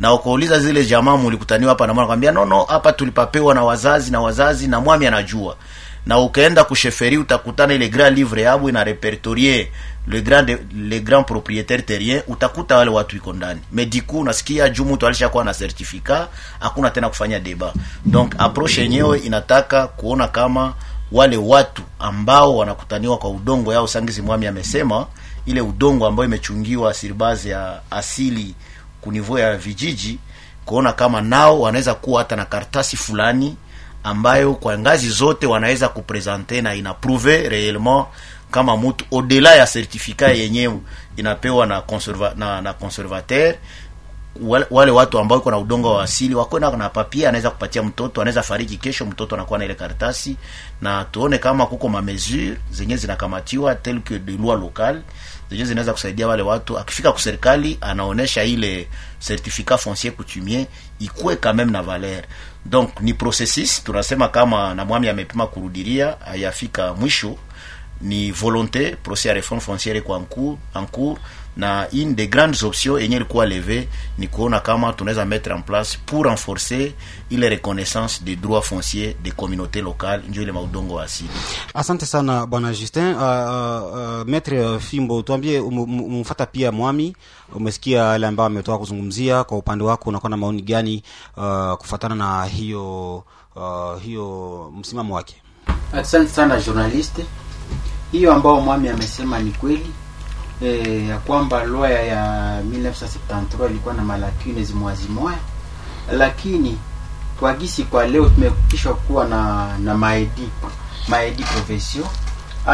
[0.00, 4.10] Na ukauliza zile jamaa mulikutaniwa hapa na mwana kwambia no no, hapa tulipapewa na wazazi
[4.10, 5.56] na wazazi na mwami anajua.
[6.06, 9.66] Na ukaenda kusheferi utakutana ile grand livre yabo ina repertorier
[10.06, 13.60] le grand de, le grand propriétaire terrien utakuta wale watu iko ndani.
[13.72, 14.18] mediku.
[14.20, 16.28] unasikia juu mtu alishakuwa na certificat,
[16.60, 17.72] hakuna tena kufanya deba.
[18.04, 20.74] Donc approche yenyewe inataka kuona kama
[21.12, 25.06] wale watu ambao wanakutaniwa kwa udongo yao sangizi mwami amesema
[25.46, 28.54] ile udongo ambayo imechungiwa sirbazi ya asili
[29.00, 30.18] kunivou ya vijiji
[30.64, 33.56] kuona kama nao wanaweza kuwa hata na kartasi fulani
[34.04, 38.06] ambayo kwa ngazi zote wanaweza kupresente na inaprouve réellement
[38.50, 40.78] kama mtu odela ya certificat yenyewe
[41.16, 43.54] inapewa na, conserva, na, na conservateur
[44.40, 47.82] wale, wale watu ambao iko na udongo wa asili wako na, na papia anaweza kupatia
[47.82, 50.36] mtoto, anaweza fariki kesho, mtoto anakuwa na ile karatasi,
[50.80, 54.98] na tuone kama kuko ma mesure zenye zinakamatiwa tel que de loi locale
[55.50, 56.78] zenye zinaweza kusaidia wale watu.
[56.78, 58.88] Akifika kwa serikali anaonesha ile
[59.26, 60.66] certificat foncier coutumier
[61.00, 62.22] ikuwe quand même na valeur.
[62.64, 67.36] Donc ni processus tunasema, kama na mwami amepima kurudiria hayafika mwisho,
[68.00, 69.34] ni volonté procès ya
[69.96, 71.18] iko en cours en cours
[71.56, 73.88] na une des grandes options yenye ilikuwa leve
[74.18, 76.92] ni kuona kama tunaweza mettre en place pour renforcer
[77.30, 81.30] ile reconnaissance des droits fonciers des communautés locales ndio ile maudongo wa asili.
[81.74, 83.14] Asante sana bwana Justin.
[83.14, 87.16] Uh, uh, Maître Fimbo, tuambie, umemfuata pia mwami,
[87.54, 89.44] umesikia yale ambayo ametoka kuzungumzia.
[89.44, 91.02] Kwa upande wako unakuwa na maoni gani
[91.36, 93.14] uh, kufuatana na hiyo
[93.56, 95.42] uh, hiyo msimamo wake?
[95.92, 97.24] Asante sana journaliste,
[98.12, 99.90] hiyo ambao mwami amesema ni kweli
[100.64, 105.38] e, ya kwamba loi ya 1973 ilikuwa na malakini zimwazimoya,
[106.12, 106.78] lakini
[107.40, 110.48] kwa gisi kwa leo tumekishwa kuwa na na maedi
[111.08, 112.04] maedi profession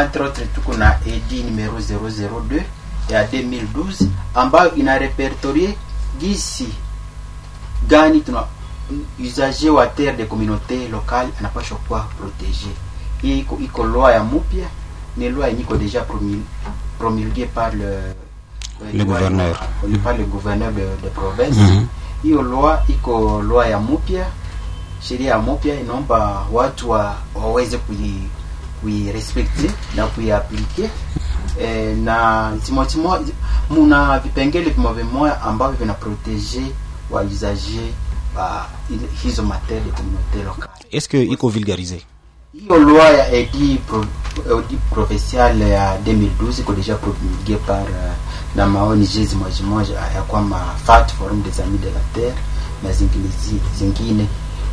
[0.01, 2.63] entre autres tuko na edi numero 002
[3.09, 5.79] ya 2012 ambayo ina repertorie
[6.21, 6.69] gisi
[7.89, 8.45] gani tuna
[9.29, 12.69] usager wa terre de communauté locale anapashwa kuwa protege.
[13.23, 14.67] Hii iko loa ya mupya,
[15.17, 16.05] ni lwa yenye iko deja
[16.99, 17.91] promulgué par le,
[18.95, 19.55] le gouverneur
[20.05, 21.57] par le gouverneur de, de province
[22.23, 22.51] hiyo mm -hmm.
[22.51, 24.27] loi iko loi ya mupya,
[25.01, 28.31] sheria ya mupya inaomba watu wa, waweze kui
[29.97, 30.91] na kuiaplike
[31.61, 33.19] e, na timotimo
[33.71, 36.63] muna vipengele vimoja ambavyo vinaprotege
[37.11, 37.89] wausager
[38.37, 38.67] wa
[39.23, 40.71] hizo materie de communauté locale.
[40.93, 42.03] Est-ce que iko vulgarisé?
[42.53, 44.05] Hiyo loi ya edi pro,
[44.59, 48.13] edi provincial ya 2012 iko deja promulgué par uh,
[48.57, 52.35] na maoni jezi moja moja ya kwamba FAT Forum des Amis de la Terre
[52.83, 53.29] na zingine
[53.79, 54.27] zingine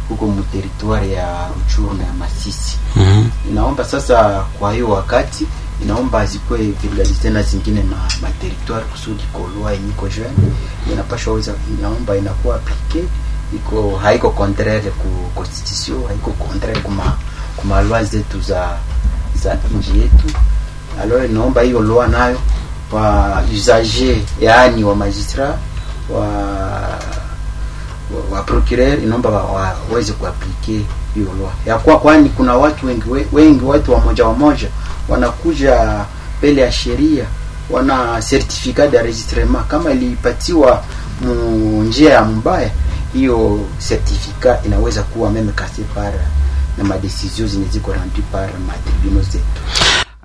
[0.09, 2.77] huko mu territoire ya Ruchuru na Masisi.
[2.95, 3.49] mm -hmm.
[3.51, 5.47] Inaomba sasa, kwa hiyo wakati
[5.83, 10.33] inaomba zikuwe vulgarisé na zingine ma, ma territoire kusudi ko loi yenye iko jeune
[10.91, 13.03] inapasha weza, inaomba inakuwa aplike
[13.55, 17.17] iko haiko contraire ku constitution, haiko contraire kuma
[17.57, 18.77] kuma loi zetu za
[19.45, 20.37] za nchi yetu.
[21.01, 22.39] Alors naomba hiyo loa nayo
[22.91, 25.55] wa usager, yaani wa magistrat
[26.09, 26.27] wa
[28.31, 33.65] wa, procureur inaomba waweze wa, kuaplike hiyo loa ya kwa, kwani kuna watu wengi wengi,
[33.65, 34.67] watu wa moja wa moja
[35.09, 36.05] wanakuja
[36.39, 37.25] mbele ya sheria
[37.69, 40.83] wana certificat de enregistrement kama ilipatiwa
[41.21, 42.69] mu njia ya mbaya,
[43.13, 46.13] hiyo certificat inaweza kuwa meme kasi par
[46.77, 49.45] na madesizio zenye ziko rendu par matribuno zetu.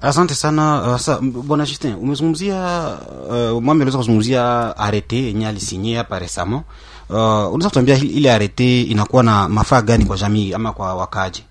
[0.03, 2.89] Asante sana uh, sa, bwana Justin, umezungumzia
[3.29, 6.65] uh, mwami aliweza kuzungumzia arete yenye alisinye hapa resamo.
[7.09, 11.45] Uh, unaweza kutuambia ile arete inakuwa na mafaa gani kwa jamii ama kwa wakaji?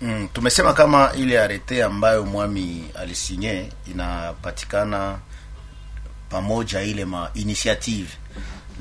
[0.00, 5.18] Mm, tumesema kama ile arete ambayo mwami alisinye inapatikana
[6.30, 8.08] pamoja ile ma initiative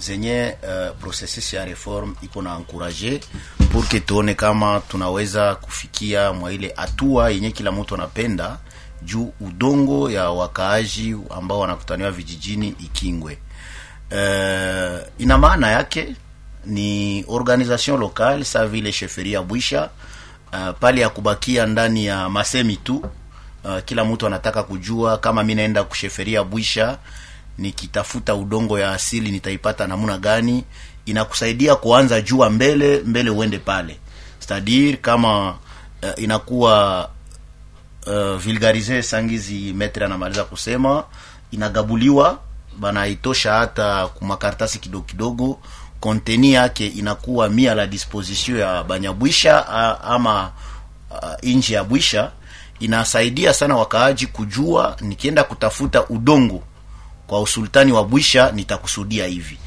[0.01, 3.19] zenye uh, processus ya reform iko na encourage
[3.71, 8.57] pour que tuone kama tunaweza kufikia mwa ile hatua yenye kila mtu anapenda
[9.03, 13.37] juu udongo ya wakaaji ambao wanakutaniwa vijijini ikingwe.
[14.11, 16.15] Uh, ina maana yake
[16.65, 19.89] ni organisation locale sa vile sheferia Bwisha
[20.53, 22.95] uh, pale ya kubakia ndani ya masemi tu
[23.63, 26.97] uh, kila mtu anataka kujua kama mi naenda kusheferia Bwisha
[27.57, 30.63] nikitafuta udongo ya asili nitaipata namna gani.
[31.05, 33.99] Inakusaidia kuanza jua mbele mbele uende pale
[34.39, 37.09] stadir kama uh, inakuwa
[38.07, 41.03] uh, vulgarize sangizi metre anamaliza kusema
[41.51, 42.39] inagabuliwa
[42.79, 45.59] banaitosha hata kumakartasi kidogo kidogo
[45.99, 49.67] konteni yake inakuwa mia la disposition ya banyabwisha
[50.03, 50.51] ama
[51.11, 51.17] uh,
[51.49, 52.31] inji ya bwisha
[52.79, 56.63] inasaidia sana wakaaji kujua nikienda kutafuta udongo
[57.31, 59.57] kwa usultani wa bwisha nitakusudia hivi.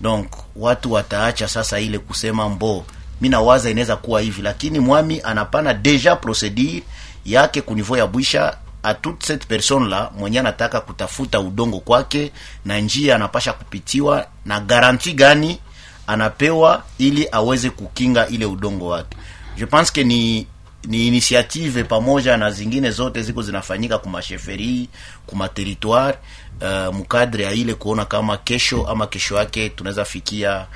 [0.00, 2.86] Donc watu wataacha sasa ile kusema mbo
[3.20, 6.82] mi nawaza inaweza kuwa hivi lakini mwami anapana deja procedure
[7.24, 12.32] yake kunivou ya bwisha a toute cette personne la mwenye anataka kutafuta udongo kwake
[12.64, 15.58] na njia anapasha kupitiwa na garanti gani
[16.06, 19.16] anapewa ili aweze kukinga ile udongo wake.
[19.56, 20.46] Je pense que ni
[20.88, 24.88] ni initiative pamoja na zingine zote ziko zinafanyika kumasheferi
[25.26, 26.18] kumateritoire
[26.62, 30.66] uh, mkadre ya ile kuona kama kesho ama kesho yake tunaweza fikia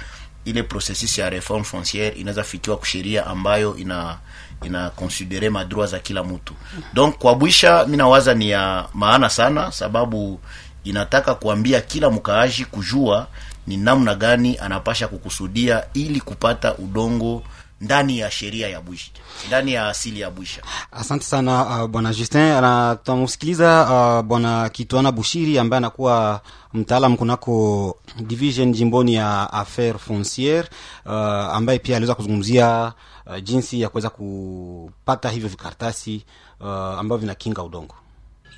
[0.45, 4.19] ile processus ya reforme foncière inaweza fikiwa kusheria ambayo ina
[4.65, 6.55] ina considere madroit za kila mtu.
[6.95, 10.41] Donc kwa bwisha mimi nawaza ni ya maana sana sababu
[10.85, 13.27] inataka kuambia kila mkaaji kujua
[13.67, 17.43] ni namna gani anapasha kukusudia ili kupata udongo
[17.81, 19.11] ndani ya sheria ya bwisha
[19.47, 20.63] ndani ya asili ya bwisha
[20.93, 22.41] asante sana uh, bwana justin.
[22.41, 23.83] Na tunamsikiliza
[24.19, 26.41] uh, bwana kitwana bushiri ambaye anakuwa
[26.75, 30.69] mtaalam kunako division jimboni ya affaire fonciere
[31.07, 31.13] uh,
[31.55, 32.93] ambaye pia aliweza kuzungumzia
[33.27, 36.25] uh, jinsi ya kuweza kupata hivyo vikaratasi
[36.61, 37.95] uh, ambavyo vinakinga udongo.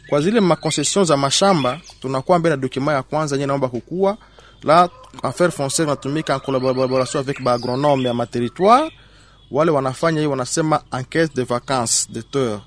[0.09, 4.17] Kwa zile makonsesion za mashamba tunakuwa mbele na dokima ya kwanza yenye naomba kukua.
[4.63, 4.89] La
[5.23, 8.91] affaire fonciere natumika en collaboration avec baagronome ya materitoire
[9.51, 12.61] wale wanafanya hii wanasema enquête de vacances de terre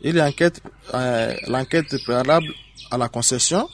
[0.00, 0.60] ile enquête
[0.94, 2.48] uh, l'enquête préalable
[2.90, 3.68] à la concession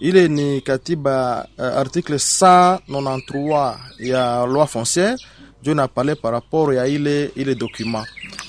[0.00, 5.16] ile ni katiba uh, article 193 ya loi foncière
[5.60, 8.04] ndio inapale par rapport ya ile ile document.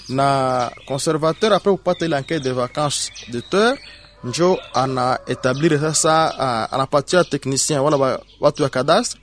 [0.09, 3.77] Na conservateur après kupata ile enquête de vacances de terre
[4.23, 9.19] njo ana etablir sasa uh, anapatia technicien wala wa, watu ya cadastre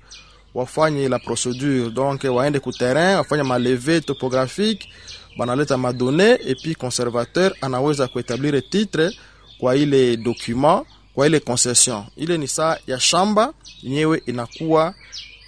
[0.55, 4.89] wafanye la procédure donc waende ku terrain wafanye maleve topographique
[5.39, 9.11] banaleta madone et puis conservateur anaweza kuetablire titre
[9.59, 12.05] kwa ile document kwa ile concession.
[12.17, 14.95] Ile ni saa ya shamba yenyewe inakuwa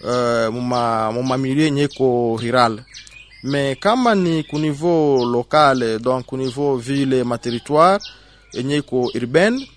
[0.04, 2.80] uh, muma, muma milie yenye iko rural.
[3.42, 8.00] Mais kama ni ku niveau local donc ku niveau ville ma territoire
[8.52, 9.68] yenye iko urbaine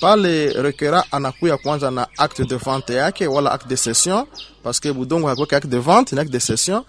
[0.00, 4.26] pale requérant anakuya kwanza na acte de vente yake wala acte de cession
[4.62, 6.84] parce que budongo hakuweka acte de vente ni acte de cession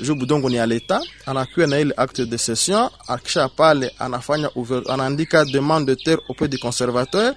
[0.00, 4.50] juu budongo ni ya leta anakuya na ile acte de cession akisha pale anafanya
[4.88, 7.34] anaandika demande de terre auprès du conservateur.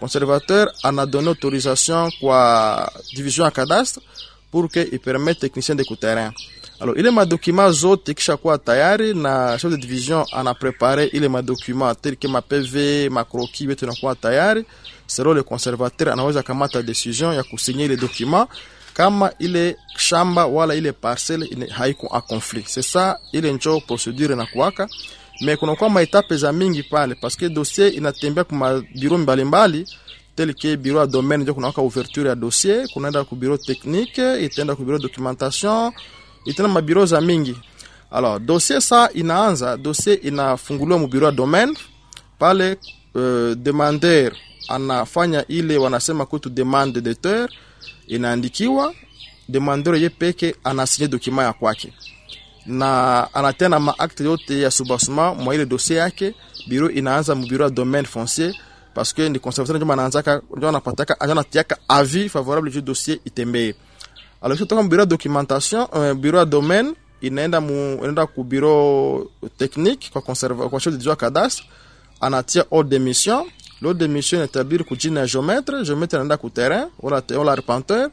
[0.00, 4.00] Conservateur anadonne autorisation kwa division ya cadastre
[4.50, 6.32] pour que ipermette technicien de kuterrain
[6.82, 12.16] alors ile madokima zote kisha kuwa tayari na chef de division anaprepare ile madokima tel
[12.16, 14.64] que ma PV makroki yote inakuwa tayari.
[15.06, 18.46] Selon le conservateur anaweza kamata decision ya kusinye ile dokima
[18.94, 22.66] kama ile shamba wala ile parcelle haiko a conflit.
[22.66, 24.88] C'est ça ile njo procedure inakuwaka
[25.40, 29.86] mais kunakuwa maetape za mingi pale parce que dossier inatembea kwa biro mbalimbali
[30.36, 34.74] tel que bureau ya domaine ndio kunawaka ouverture ya dossier kunaenda ku bureau technique itaenda
[34.76, 35.92] ku bureau documentation
[36.44, 37.56] itena mabiro za mingi.
[38.10, 41.74] Alors dossier sa inaanza dossier inafunguliwa mu bureau ya domaine.
[42.38, 42.76] Pale
[43.14, 44.32] uh, demandeur
[44.68, 47.48] anafanya ile wanasema kwetu demande de terre
[48.06, 48.94] inaandikiwa
[49.48, 51.92] demandeur ye peke anasinye dokima ya kwake.
[52.66, 56.34] Na anatena maakte yote ya subasuma mwa ile dossier yake
[56.68, 58.54] biro inaanza mu bureau ya domaine foncier
[58.94, 63.74] parce que ni conservateur ndio anaanzaka ndio anapataka anatiaka avis favorable juu dossier itembee
[64.42, 70.22] alors kutoka bureau documentation uh, bureau ya domaine inaenda mu inaenda ku bureau technique kwa
[70.22, 71.64] conserva kwa chef de cadastre
[72.20, 73.46] anatia ordre de mission
[73.82, 75.84] l'ordre de mission inatabiri ku jina ya géomètre.
[75.84, 78.10] Géomètre anaenda ku terrain wala wala arpenteur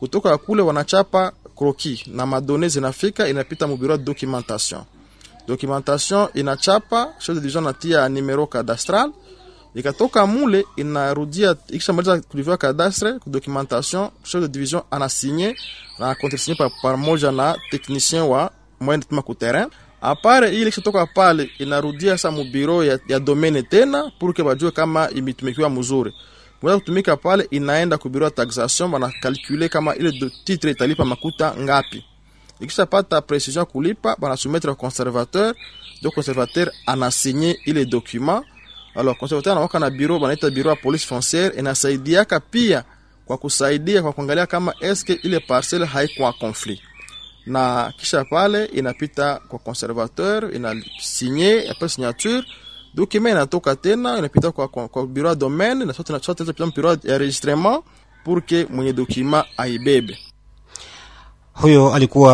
[0.00, 2.06] kutoka kule wanachapa croquis.
[2.06, 4.84] Na madone zinafika inapita mu bureau documentation.
[5.46, 9.10] Documentation inachapa chose du genre, anatia numero cadastral
[9.74, 15.56] ikatoka mule inarudia ikishamaliza kulivia cadastre ku documentation chef de division anasinye
[15.98, 18.50] na contresigné par pamoja na technicien wa
[18.80, 19.68] moyen tuma ku terrain.
[20.00, 24.70] Apare ile ikishatoka pale inarudia sa mu bureau ya, ya domaine tena pour que bajue
[24.70, 26.12] kama imetumikiwa mzuri
[26.62, 31.04] mweza kutumika pale inaenda ku bureau ya taxation bana calculer kama ile do- titre italipa
[31.04, 32.04] makuta ngapi.
[32.60, 35.54] Ikishapata precision kulipa banasoumettre au conservateur
[36.02, 38.44] do conservateur anasinye ile document
[38.94, 42.84] alors conservateur anawaka na bureau banaita bureau ya police foncière inasaidiaka pia
[43.26, 46.80] kwa kusaidia kwa kuangalia kama eske ile parcelle haikuwa conflit
[47.46, 52.42] na kisha pale inapita kwa conservateur inasinye après signature
[52.94, 56.66] document inatoka tena inapita kwa, kwa, kwa bureau ya domaine na sote na sote inapita
[56.66, 57.82] bureau ya enregistrement
[58.24, 60.18] pour que mwenye document aibebe
[61.54, 62.32] huyo alikuwa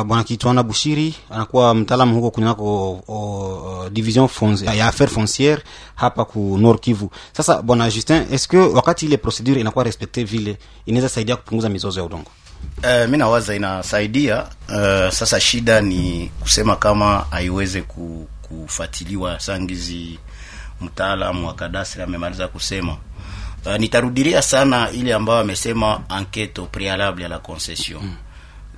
[0.00, 5.62] uh, bwana kitwana bushiri anakuwa mtaalamu huko kunako uh, division fonds, ya affaire fonciere
[5.94, 10.24] hapa ku nord kivu sasa bwana justin est ce que wakati ile procedure inakuwa respecte
[10.24, 12.30] vile inaweza saidia kupunguza mizozo ya udongo
[12.78, 14.42] Uh, mi nawaza inasaidia.
[14.68, 20.18] Uh, sasa shida ni kusema kama haiweze ku, kufatiliwa sangizi
[20.80, 22.96] mtaalamu wa kadastre amemaliza kusema.
[23.66, 28.14] Uh, nitarudilia sana ile ambayo amesema enquête au préalable ya la concession mm.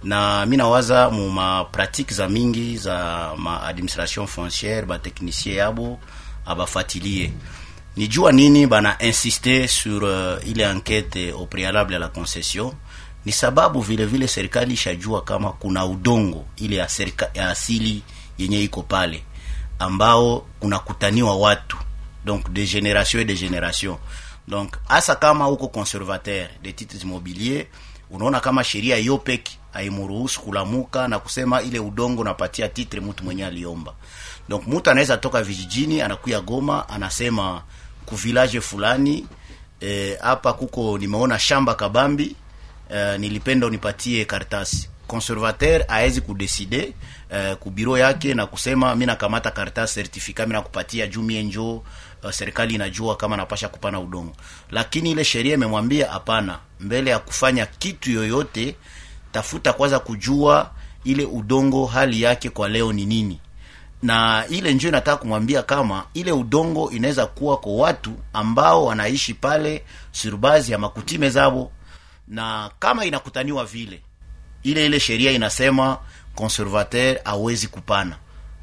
[0.05, 5.99] Na mi nawaza mu ma pratique za mingi za ma administration foncière bateknicien yabo
[6.47, 7.33] abafatilie
[7.97, 12.73] nijua nini bana insiste sur uh, ile enquête au préalable ya la concession.
[13.27, 18.03] Ni sababu vile vile serikali ishajua kama kuna udongo ile ya, serika, ya asili
[18.39, 19.23] yenye iko pale
[19.79, 21.77] ambao kunakutaniwa watu
[22.25, 23.99] donc de génération et de génération.
[24.49, 27.67] Donc hasa kama uko conservateur de titres immobilier
[28.11, 33.47] unaona kama sheria hiyo peki haimruhusu kulamuka na kusema ile udongo napatia titre mtu mwenye
[33.47, 33.95] aliomba.
[34.49, 37.63] Donc mtu anaweza toka vijijini anakuya goma anasema
[38.07, 39.27] ku village fulani
[40.21, 42.37] hapa e, kuko nimeona shamba kabambi
[42.95, 44.89] e, nilipenda unipatie karatasi.
[45.09, 46.93] Conservateur aezi kudeside
[47.31, 51.83] uh, ku biro yake na kusema mi nakamata karatasi certificat mi nakupatia juu mie njo
[52.31, 54.33] serikali inajua kama napasha kupana udongo.
[54.71, 56.59] Lakini ile sheria imemwambia hapana.
[56.81, 58.77] Mbele ya kufanya kitu yoyote
[59.33, 60.71] tafuta kwanza kujua
[61.05, 63.41] ile udongo hali yake kwa leo ni nini.
[64.03, 69.85] Na ile njio inataka kumwambia kama ile udongo inaweza kuwa kwa watu ambao wanaishi pale
[70.13, 71.73] surbazi ya makutime zabo.
[72.29, 74.03] Na kama inakutaniwa vile
[74.63, 75.99] ile ile sheria inasema
[76.35, 78.17] conservateur awezi kupana.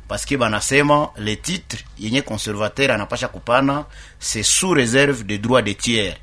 [0.08, 3.86] Paske banasema le titre yenye conservateur anapasha kupana
[4.20, 6.18] c'est sous réserve de droit de tiers.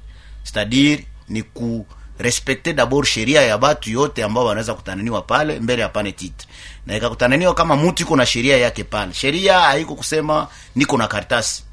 [0.45, 1.87] C'est-à-dire ni ku
[2.19, 6.49] respecte d'abord sheria ya batu yote ambao wanaweza kutananiwa pale mbele ya pane titre.
[6.87, 9.15] Na ikakutananiwa kama mtu iko na sheria yake pale.
[9.15, 11.65] Sheria haiko kusema niko na karatasi.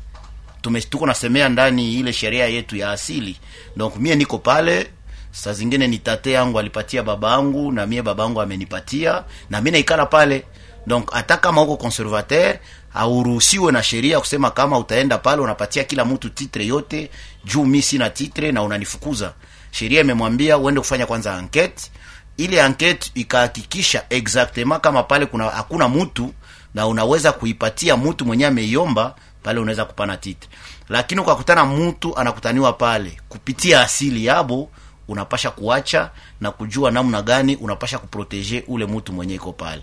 [0.62, 3.38] Tume tuko nasemea ndani ile sheria yetu ya asili.
[3.78, 4.90] Donc mie niko pale
[5.32, 9.72] saa zingine ni tate yangu alipatia baba yangu na mie baba yangu amenipatia na mimi
[9.72, 10.44] naikala pale.
[10.88, 12.58] Donc hata kama uko conservateur
[12.94, 17.10] hauruhusiwe na sheria kusema kama utaenda pale unapatia kila mtu titre yote
[17.46, 19.34] juu mi sina titre na unanifukuza
[19.72, 21.92] sheria imemwambia uende kufanya kwanza enquete.
[22.38, 26.34] Ile enquete ikahakikisha exactement kama pale kuna hakuna mtu
[26.74, 30.50] na unaweza kuipatia mtu mwenye ameiomba pale unaweza kupana titre.
[30.90, 34.70] Lakini ukakutana mtu anakutaniwa pale kupitia asili yabo
[35.08, 36.12] unapasha kuacha
[36.42, 39.82] na kujua namna gani unapasha kuproteje ule mtu mwenye iko pale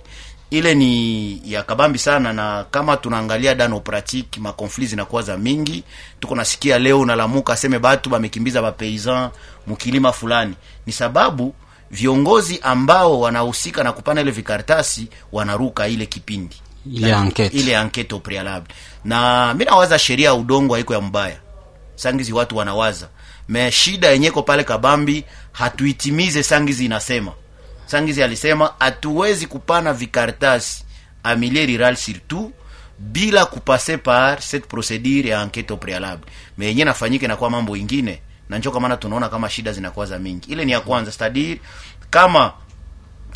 [0.50, 5.84] ile ni ya kabambi sana na kama tunaangalia dano pratique makonflit zinakuwa za mingi.
[6.20, 9.30] Tuko nasikia leo nalamuka aseme batu bamekimbiza bapaysan
[9.66, 10.54] mukilima fulani.
[10.86, 11.54] Ni sababu
[11.90, 16.56] viongozi ambao wanahusika na kupana ile vikartasi wanaruka ile kipindi.
[16.92, 18.74] Ile enquete ile enquete au prealable.
[19.04, 21.36] Na mimi nawaza sheria ya udongo haiko ya mbaya.
[21.94, 23.08] Sangizi watu wanawaza.
[23.48, 27.32] Me shida yenyeko pale kabambi hatuitimize sangizi inasema
[27.86, 30.84] sangizi alisema hatuwezi kupana vikartasi
[31.22, 32.52] a milieu rural surtout
[32.98, 36.26] bila kupase par cette procedure ya enquete au prealable
[36.58, 40.52] me nafanyike inakuwa mambo ingine na njoka, maana tunaona kama shida zinakuwa za mingi.
[40.52, 41.60] Ile ni ya kwanza c'est-à-dire
[42.10, 42.52] kama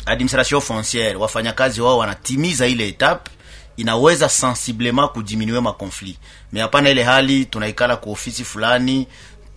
[0.05, 3.31] administration foncière wafanyakazi wao wanatimiza ile etape
[3.77, 6.17] inaweza sensiblement kudiminue makonfli
[6.53, 9.07] me hapana ile hali tunaikala ku ofisi fulani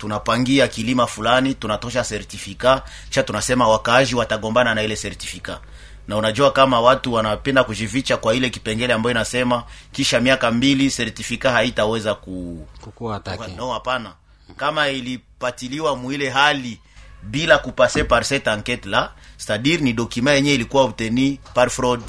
[0.04, 5.60] tunapangia kilima fulani tunatosha sertifika kisha tunasema wakaaji watagombana na ile sertifika
[6.08, 11.52] na unajua kama watu wanapenda kujificha kwa ile kipengele ambayo inasema kisha miaka mbili sertifika
[11.52, 12.66] haitaweza ku
[13.14, 14.12] atake no hapana.
[14.56, 16.80] Kama ilipatiliwa mwile hali
[17.22, 22.00] bila kupase par cette enquête la c'est-à-dire ni document yenye ilikuwa obtenu par fraud.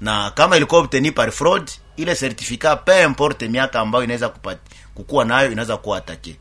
[0.00, 4.28] Na kama ilikuwa obtenu par fraud ile certificat peu importe miaka ambayo inaweza
[4.94, 6.36] kukuwa nayo inaweza kuwa atake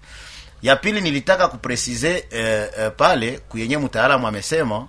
[0.63, 4.87] ya pili nilitaka kupresize eh, eh, pale kuyenye mtaalamu amesema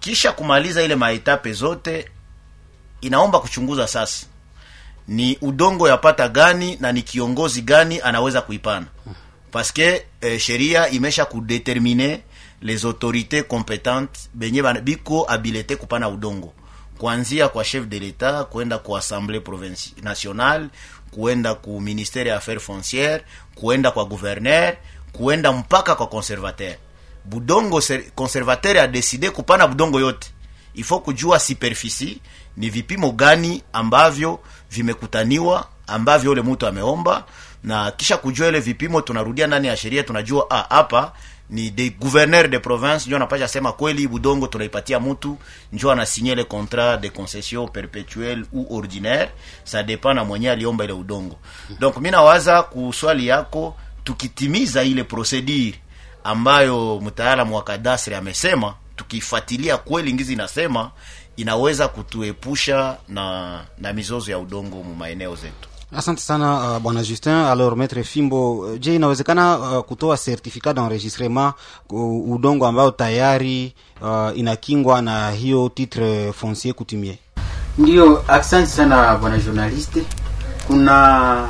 [0.00, 2.08] kisha kumaliza ile maetape zote
[3.00, 4.26] inaomba kuchunguza sasa
[5.08, 8.86] ni udongo yapata gani na ni kiongozi gani anaweza kuipana.
[9.50, 12.20] Paske eh, sheria imesha kudetermine
[12.62, 16.52] les autorités compétentes benye biko habilite kupana udongo.
[16.98, 20.68] Kuanzia kwa chef de l'etat kuenda ku assemblée provinci nationale
[21.10, 23.22] kuenda ku ministère ya affaires foncières
[23.54, 24.76] kuenda kwa gouverneur
[25.16, 26.74] kuenda mpaka kwa conservateur.
[27.24, 30.30] Budongo ser- conservateur a décidé kupana budongo yote.
[30.74, 32.18] Il faut kujua superficie
[32.56, 34.40] ni vipimo gani ambavyo
[34.70, 37.24] vimekutaniwa ambavyo ule mtu ameomba
[37.64, 41.12] na kisha kujua ile vipimo tunarudia ndani ya sheria tunajua ah, hapa
[41.50, 43.06] ni de gouverneur de province.
[43.06, 45.38] Njo anapasha sema kweli budongo tunaipatia mtu
[45.72, 49.28] njo anasinye le contrat de concession perpetuelle ou ordinaire.
[49.66, 51.36] Ça dépend na mwenye aliomba ile udongo.
[51.80, 55.74] Donc mi nawaza kuswali yako tukitimiza ile procedure
[56.24, 60.90] ambayo mtaalamu wa kadasri amesema tukifuatilia kweli ngizi inasema
[61.36, 65.68] inaweza kutuepusha na na mizozo ya udongo mu maeneo zetu.
[65.96, 67.32] Asante sana uh, bwana justin.
[67.32, 71.52] Alors maître fimbo uh, je inawezekana uh, kutoa certificat d'enregistrement
[71.90, 77.16] uh, udongo ambayo tayari uh, inakingwa na hiyo titre foncier coutumier?
[77.78, 80.02] Ndio, asante sana bwana journaliste.
[80.66, 81.48] Kuna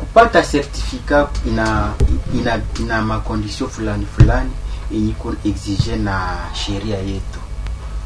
[0.00, 1.92] kupata certificat ina
[2.34, 4.50] ina, ina makondisio fulani fulani
[4.90, 7.38] yenye exige na sheria yetu.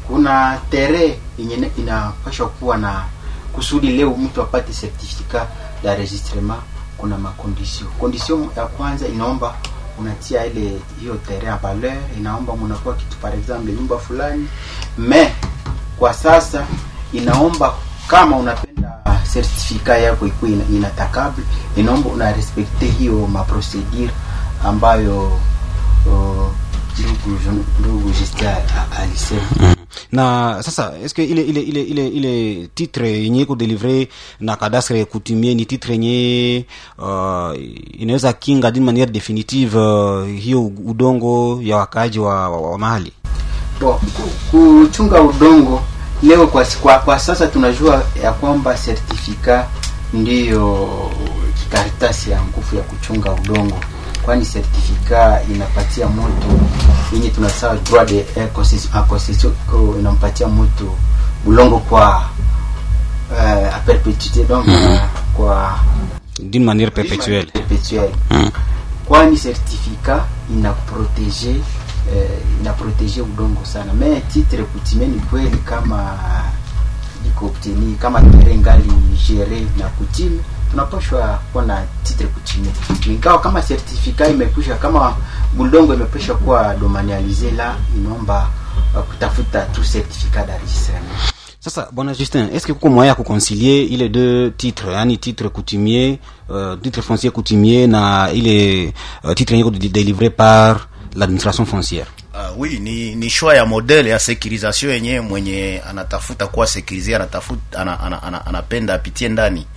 [0.07, 3.03] Kuna tere yenye inapashwa kuwa na
[3.53, 5.47] kusudi leo mtu apate certificat
[5.83, 6.61] d'enregistrement,
[6.97, 7.87] kuna makondisio.
[7.99, 9.55] Kondisio ya kwanza inaomba
[9.99, 14.47] unatia ile hiyo tere ya valeur, inaomba mnakuwa kitu par exemple nyumba fulani
[14.97, 15.35] me
[15.99, 16.65] kwa sasa
[17.13, 17.73] inaomba
[18.07, 19.04] kama unapenda
[19.41, 21.43] certificat yako ikuwe ina- inatakable
[21.77, 24.09] inaomba una respecte hiyo maprocedure
[24.65, 25.31] ambayo
[26.05, 26.47] uh,
[27.79, 28.11] ndugu
[29.01, 29.75] alisema.
[30.11, 34.07] Na sasa est-ce ile ile ile ile ile titre yenye iko delivre
[34.39, 36.65] na cadastre kutumie ni titre yenye
[36.97, 37.53] uh,
[37.99, 43.11] inaweza kinga d'une manière définitive uh, hiyo udongo ya wakaji wa, wa, wa mahali?
[43.81, 43.95] Bon,
[44.51, 45.81] kuchunga udongo
[46.23, 49.67] leo kwa, kwa, kwa sasa tunajua ya kwamba sertifika
[50.13, 50.89] ndiyo
[51.71, 53.79] karatasi ya nguvu ya kuchunga udongo
[54.21, 56.59] kwani sertifika inapatia mtu
[57.13, 58.25] yenye tunasema droit de
[59.07, 60.91] concession- inampatia mtu
[61.45, 62.17] ulongo kwa
[63.31, 64.99] uh, a perpetuité donc uh,
[65.33, 65.79] kwa
[66.39, 67.45] d'une manière perpétuelle.
[67.51, 68.51] Perpetuelle Mm.
[69.05, 71.55] kwani sertifika inaprotege
[72.13, 72.29] eh,
[72.61, 73.93] inaprotege udongo sana.
[73.93, 76.17] Me titre coutumier ni kweli kama
[77.27, 78.91] iko obteni kama tere ngali
[79.77, 80.39] na coutume
[80.71, 82.73] tunapashwa kuwa na titre coutumier.
[83.07, 85.15] Ingawa kama certificat imekwisha kama
[85.57, 88.49] budongo imepesha kuwa domanialize la inaomba
[89.09, 91.33] kutafuta tu certificat d'enregistrement.
[91.59, 95.49] Sasa bwana justin est ce que kuko moyen ya kuconcilier ile deux titres yani titre
[95.49, 98.93] coutumier uh, titre foncier coutumier na ile
[99.23, 102.07] uh, titre yenye iko délivré par l'administration foncière.
[102.33, 107.79] Uh, oui ni, ni shwa ya modele ya sécurisation yenye mwenye anatafuta kuwa sécurisé anatafuta
[107.79, 109.67] ana, ana, ana, anapenda apitie ndani.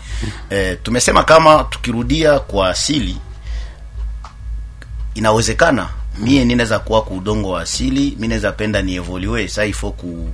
[0.51, 3.17] Eh, tumesema kama tukirudia kwa asili
[5.15, 5.89] inawezekana.
[6.19, 10.31] Mie ninaweza kuwa ku udongo wa asili mi naweza penda ni evolue sa ifo ku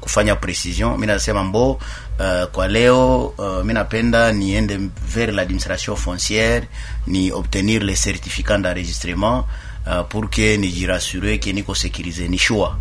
[0.00, 0.98] kufanya precision.
[0.98, 4.80] Mi nasema mbo uh, kwa leo uh, mi napenda niende
[5.14, 6.62] vers l'administration foncière
[7.06, 9.44] ni obtenir le certificats d'enregistrement
[9.86, 12.76] uh, pour que nijirassure ke niko sécurisé ni choix.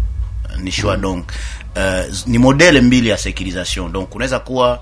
[0.59, 1.01] Ni choix mm.
[1.01, 1.31] donc.
[1.77, 3.89] Uh, ni modele mbili ya sécurisation.
[3.89, 4.81] Donc unaweza kuwa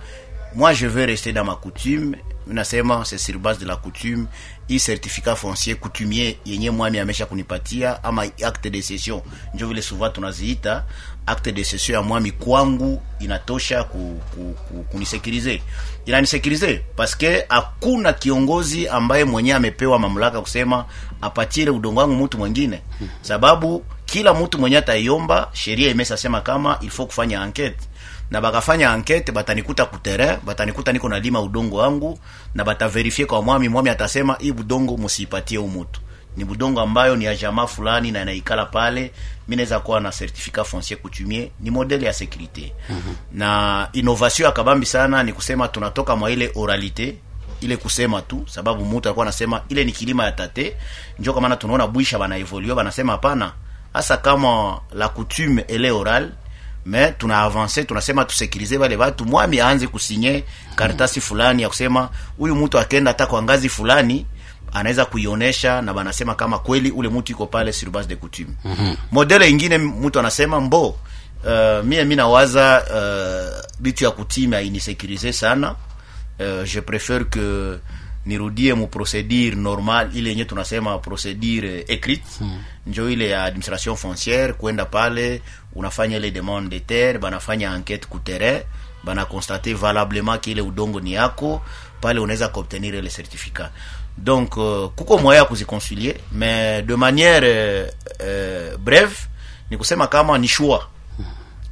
[0.56, 2.16] moi je veux rester dans ma coutume.
[2.48, 4.28] Nasema c'est sur base de la coutume.
[4.70, 9.22] Hii certificat foncier coutumier yenye mwami amesha kunipatia ama acte de cession.
[9.54, 10.86] Njo vile souvent tunaziita
[11.30, 15.62] acte de cession ya mwami kwangu inatosha ku, ku, ku, kunisekirize.
[16.06, 20.86] Inanisekirize paske hakuna kiongozi ambaye mwenyewe amepewa mamlaka kusema
[21.22, 22.82] apatire udongo wangu mtu mwingine
[23.22, 27.88] sababu kila mtu mwenye ataiomba sheria imesasema kama il faut kufanya enquete
[28.32, 32.20] na bakafanya enquete batanikuta kuterrain batanikuta niko nalima udongo wangu
[32.56, 36.02] na bataverifie kwa mwami mwami atasema hii budongo musiipatie umutu
[36.40, 39.12] ni budongo ambayo ni ya jamaa fulani na inaikala pale.
[39.48, 41.50] Mi naweza kuwa na certificat foncier coutumier.
[41.60, 42.72] Ni modele ya sécurité.
[42.90, 43.16] Mm-hmm.
[43.34, 47.14] na innovation ya kabambi sana ni kusema tunatoka mwa ile oralité
[47.62, 50.76] ile kusema tu sababu mtu alikuwa anasema ile ni kilima ya tate.
[51.20, 53.52] Njo kwa maana tunaona bwisha bana evolue banasema hapana.
[53.94, 56.32] Hasa kama la coutume ele oral
[56.86, 59.26] me tuna avance tunasema tusekirize wale watu.
[59.26, 60.44] Mwami aanze kusinye
[60.76, 64.26] karatasi fulani ya kusema huyu mtu akenda hata kwa ngazi fulani
[64.74, 68.98] anaweza kuionesha na banasema kama kweli ule mtu iko pale sur base de coutume mm-hmm.
[69.12, 75.76] modele ingine mtu anasema mbo uh, mie mi nawaza uh, bitu ya kutime ainisekirize sana
[76.40, 77.78] uh, je prefere que
[78.26, 82.64] nirudie mu procedure normal ile yenye tunasema procedure écrite hmm.
[82.88, 85.42] njo ile ya administration foncière kwenda pale
[85.76, 88.62] unafanya ile demande de terre banafanya enquête ku terrain
[89.04, 91.62] bana constate valablement kile udongo ni yako
[92.02, 93.72] pale unaweza kuobtenir ile certificat
[94.18, 97.88] donc uh, kuko moya ya kuziconcilier mais de manière euh,
[98.22, 99.16] euh, brève
[99.72, 100.90] ni kusema kama ni choix.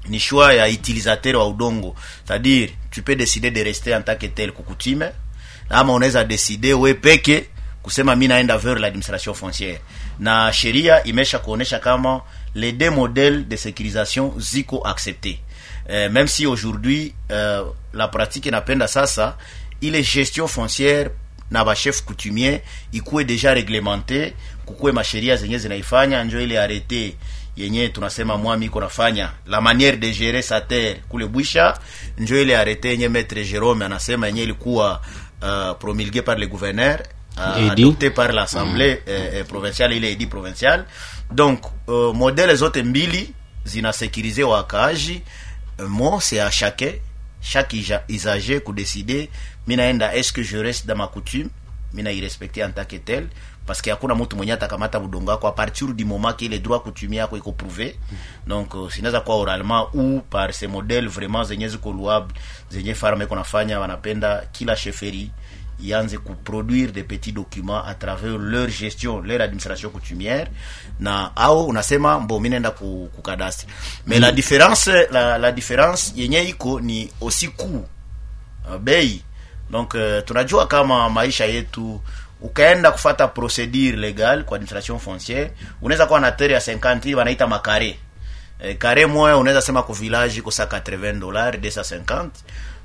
[0.10, 1.96] Ni choix ya utilisateur wa udongo.
[2.26, 5.12] C'est-à-dire tu peux décider de rester en tant que tel kukutime
[5.70, 7.50] ama unaweza decide we peke
[7.84, 9.80] kusema mi naenda vers l'administration foncière.
[10.20, 12.22] Na sheria imesha kuonesha kama
[12.56, 15.40] les deux modèles de sécurisation ziko accepté
[15.90, 17.64] euh, même si aujourd'hui euh,
[17.94, 19.38] la pratique inapenda sasa
[19.82, 21.12] ile gestion foncière
[21.52, 24.34] na bachef coutumier ikuwe deja reglementé
[24.66, 27.16] kukuwe masheria zenye zinaifanya njo ile arete
[27.56, 31.78] yenye tunasema mwami iko nafanya la manière de gérer sa terre kule bwisha
[32.18, 35.02] njo ile arete yenye maître Jerome anasema yenye ilikuwa
[35.41, 37.00] uh, promulgué par le gouverneur
[37.38, 37.70] uh, Edi.
[37.84, 39.12] adopté par l'assemblée mm.
[39.14, 40.84] eh, eh, provinciale ile edi provinciale
[41.32, 43.30] donc uh, modele zote mbili
[43.66, 45.22] zinasekirize wakaaji
[45.80, 46.93] Euh, mo c'est à chacun
[47.52, 47.74] chaque
[48.10, 49.30] usager kudeside
[49.68, 51.50] mi naenda est ce que je reste dans ma coutume?
[51.93, 53.28] Mi nairespecte en tant que tel
[53.66, 56.80] parce que hakuna mtu mwenye atakamata budongo wako a partir du moment que ile droit
[56.84, 57.95] coutumier yako iko prouvé
[58.48, 62.34] donc uh, sinaweza kuwa oralement ou par ces modèles vraiment zenye ziko louable
[62.72, 65.30] zenye farme iko nafanya wanapenda kila chefferie
[65.80, 70.48] ianze kuproduire des petits documents à travers leur gestion leur administration coutumière.
[71.00, 73.68] Na au unasema mbo mi naenda kukadastre
[74.08, 77.86] mais la différence la, la différence yenye iko ni aussi coût
[78.70, 79.22] uh, bei.
[79.70, 82.02] Donc uh, tunajua kama maisha yetu
[82.42, 85.52] ukaenda kufata procedure legal kwa administration foncière
[85.82, 88.00] unaweza kuwa na terre ya 50 hii wanaita makare
[88.60, 92.28] eh, kare moya unaweza sema ku village kosa 80 dollars 250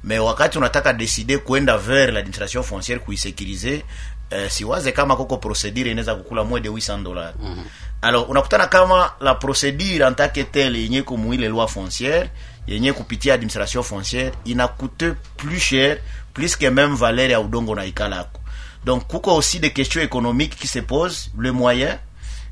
[0.04, 3.84] mais wakati unataka decide kwenda vers l'administration foncière kuisekirize
[4.30, 7.64] eh, siwaze kama koko procedure inaweza kukula moins de 800 dollars mm-hmm.
[8.02, 12.30] alors unakutana kama la procedure en tant que telle yenye kumuile loi foncière
[12.66, 15.98] yenye kupitia administration foncière inakute plus cher
[16.34, 18.40] plus que même valeur ya udongo na ikalako
[18.84, 21.98] donc kuko aussi des questions économiques qui se posent le moyen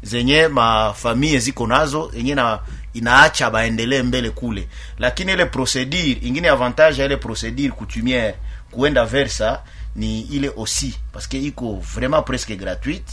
[0.02, 2.60] zenye mafamie ziko nazo yenye na
[2.94, 4.68] inaacha baendelee mbele kule.
[4.98, 8.34] Lakini ile procedure ingine avantage ya ile procedure coutumiere
[8.70, 9.62] kuenda versa
[9.96, 13.12] ni ile aussi parce que iko vraiment presque gratuite.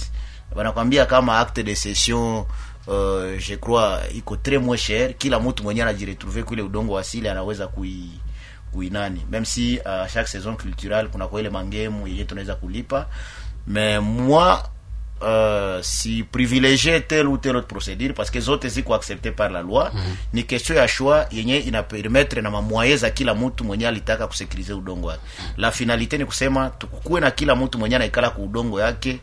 [0.55, 2.45] Wanakwambia kama acte de session
[2.87, 5.13] uh, je crois iko très moins cher.
[5.17, 8.09] Kila mtu mwenye anajiretrouver kule udongo asili anaweza kui
[8.71, 13.07] kuinani même si uh, chaque saison culturelle kuna kwa ile mangemu yenye tunaweza kulipa.
[13.67, 14.57] Mais moi
[15.21, 19.61] euh, si privilégier telle ou telle autre procédure parce que zote ziko accepté par la
[19.61, 20.15] loi mm -hmm.
[20.33, 25.07] ni question ya choix yenye inapermetre na mamwaye za kila mtu mwenye alitaka kusekirize udongo
[25.07, 25.21] wake
[25.57, 29.19] la finalité ni kusema tukukuwe na kila mtu mwenye anaikala ku udongo yake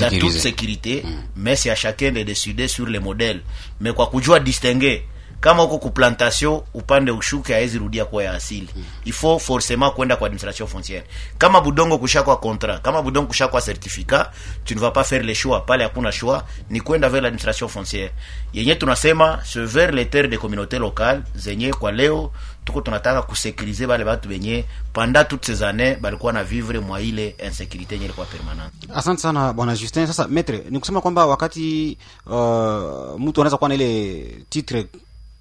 [0.00, 1.22] na toute sécurité mm.
[1.36, 3.40] mais c'est à chacun de décider sur le modèle
[3.80, 5.02] mais kwa kujua distinguer
[5.48, 8.68] kama uko kuplantation upande ushuke haezi rudia kuwa ya asili.
[8.76, 8.84] Mm.
[9.04, 11.02] ifo forcément kwenda kwa administration foncière.
[11.38, 14.26] Kama budongo kushakwa contrat kama budongo kushakwa certificat
[14.64, 15.60] tu ne vas pas faire le choix.
[15.66, 18.10] Pale hakuna choix ni kwenda vers l'administration foncière.
[18.52, 22.30] Yenye tunasema se vers les terres des communautés locales zenye kwa leo
[22.64, 27.34] tuko tunataka kusekurize bale batu benye pendant toutes ces années balikuwa na vivre mwa ile
[27.46, 28.88] insécurité yenye ilikuwa permanente.
[28.94, 30.06] Asante sana bwana justin.
[30.06, 34.86] Sasa maître, ni kusema kwamba wakati uh, mtu anaweza kuwa na ile titre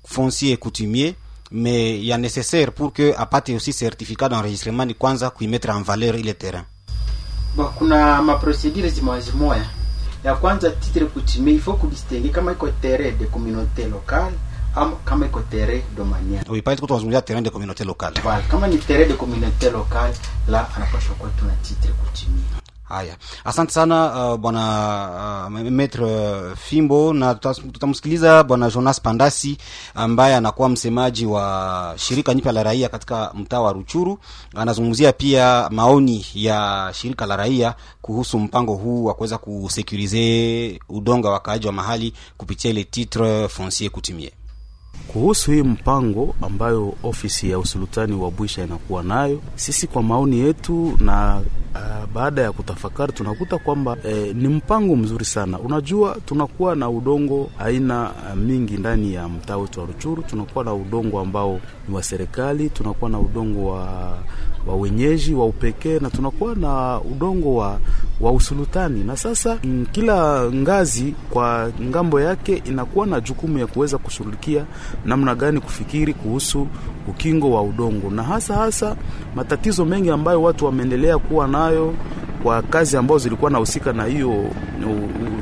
[0.07, 1.15] foncier coutumier
[1.51, 6.33] mais ya nécessaire pour que apate aussi certificat d'enregistrement ni kwanza kuimettre en valeur ile
[6.33, 6.65] terrain.
[7.55, 9.65] Bon, kuna maprocedure zimoya zimoya
[10.23, 14.35] ya kwanza titre coutumier il faut kudistingue kama iko terrain de communauté locale
[14.75, 16.43] ama kama iko terrain domanial.
[16.49, 18.19] Oui pale tuko tunazungumzia terrain de communauté locale.
[18.23, 20.13] Voilà, kama ni terrain de communauté locale
[20.47, 22.43] la anapaswa kuwa tuna titre coutumier
[22.89, 23.17] haya.
[23.45, 27.13] Asante sana uh, bwana uh, metre uh, fimbo.
[27.13, 29.57] Na tutamsikiliza bwana jonas pandasi
[29.95, 34.19] ambaye anakuwa msemaji wa shirika nyipya la raia katika mtaa wa ruchuru.
[34.55, 41.33] Anazungumzia pia maoni ya shirika la raia kuhusu mpango huu wa kuweza kusekurize udonga wa
[41.33, 44.31] wakaaji wa mahali kupitia ile titre foncier coutumier
[45.07, 50.97] kuhusu hii mpango ambayo ofisi ya usultani wa Bwisha inakuwa nayo, sisi kwa maoni yetu
[51.01, 51.41] na
[51.75, 55.59] Uh, baada ya kutafakari tunakuta kwamba eh, ni mpango mzuri sana.
[55.59, 60.23] Unajua, tunakuwa na udongo aina uh, mingi ndani ya mtaa wetu wa Ruchuru.
[60.23, 64.17] Tunakuwa na udongo ambao ni wa serikali, tunakuwa na udongo wa,
[64.67, 67.79] wa wenyeji wa upekee na tunakuwa na udongo wa,
[68.21, 69.03] wa usultani.
[69.03, 74.65] Na sasa m, kila ngazi kwa ng'ambo yake inakuwa na jukumu ya kuweza kushughulikia
[75.05, 76.67] namna gani kufikiri kuhusu
[77.07, 78.95] ukingo wa udongo, na hasa hasa
[79.35, 81.93] matatizo mengi ambayo watu wameendelea kuwa nayo
[82.43, 84.45] kwa kazi ambazo zilikuwa nahusika na hiyo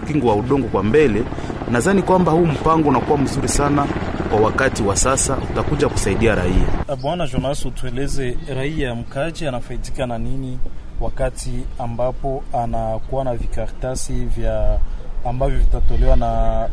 [0.04, 1.24] ukingo wa udongo kwa mbele.
[1.72, 3.88] Nadhani kwamba huu mpango unakuwa mzuri sana
[4.36, 6.96] kwa wakati wa sasa, utakuja kusaidia raia.
[7.02, 10.60] Bwana Jonas, utueleze raia mkaji anafaidika na nini
[11.02, 14.80] wakati ambapo anakuwa na vikaratasi vya
[15.26, 16.30] ambavyo vitatolewa na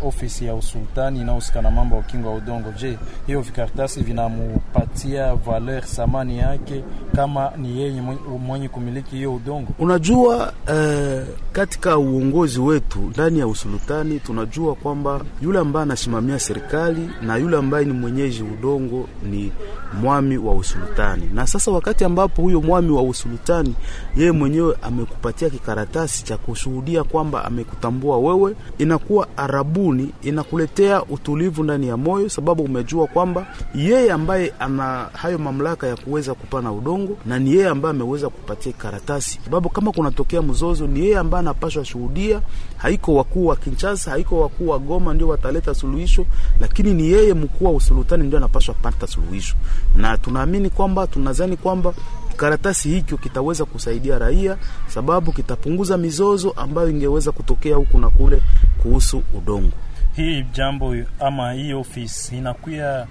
[0.07, 2.73] ofisi ya usultani inayohusika na mambo ya ukingo wa udongo.
[2.81, 6.85] Je, hiyo vikaratasi vinamupatia valeur samani yake
[7.17, 8.01] kama ni yeye
[8.47, 9.69] mwenye kumiliki hiyo udongo?
[9.79, 11.23] Unajua eh,
[11.53, 17.85] katika uongozi wetu ndani ya usultani tunajua kwamba yule ambaye anasimamia serikali na yule ambaye
[17.85, 19.53] ni mwenyeji udongo ni
[20.01, 21.31] mwami wa usultani.
[21.35, 23.75] Na sasa wakati ambapo huyo mwami wa usultani
[24.17, 28.42] yeye mwenyewe amekupatia kikaratasi cha kushuhudia kwamba amekutambua wewe,
[28.79, 35.87] inakuwa arabuni, inakuletea utulivu ndani ya moyo, sababu umejua kwamba yeye ambaye ana hayo mamlaka
[35.87, 40.87] ya kuweza kupana udongo na ni yeye ambaye ameweza kupatia karatasi, sababu kama kunatokea mzozo
[40.87, 42.41] ni yeye ambaye anapashwa shuhudia.
[42.83, 46.27] Haiko wakuu wa Kinshasa, haiko wakuu wa Goma ndio wataleta suluhisho,
[46.61, 49.55] lakini ni yeye mkuu wa usultani ndio anapaswa pata suluhisho,
[49.97, 51.95] na tunaamini kwamba tunazani kwamba
[52.37, 54.57] karatasi hikyo kitaweza kusaidia raia,
[54.89, 58.43] sababu kitapunguza mizozo ambayo ingeweza kutokea huku na kule
[58.83, 59.73] kuhusu udongo.
[60.13, 63.07] Hii jambo ama hii ofisi inakuya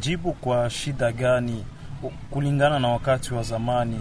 [0.00, 1.64] jibu kwa shida gani
[2.30, 4.00] kulingana na wakati wa zamani?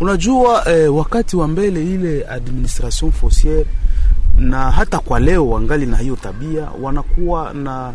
[0.00, 3.66] Unajua eh, wakati wa mbele ile administration fonciere
[4.40, 7.92] na hata kwa leo wangali na hiyo tabia, wanakuwa na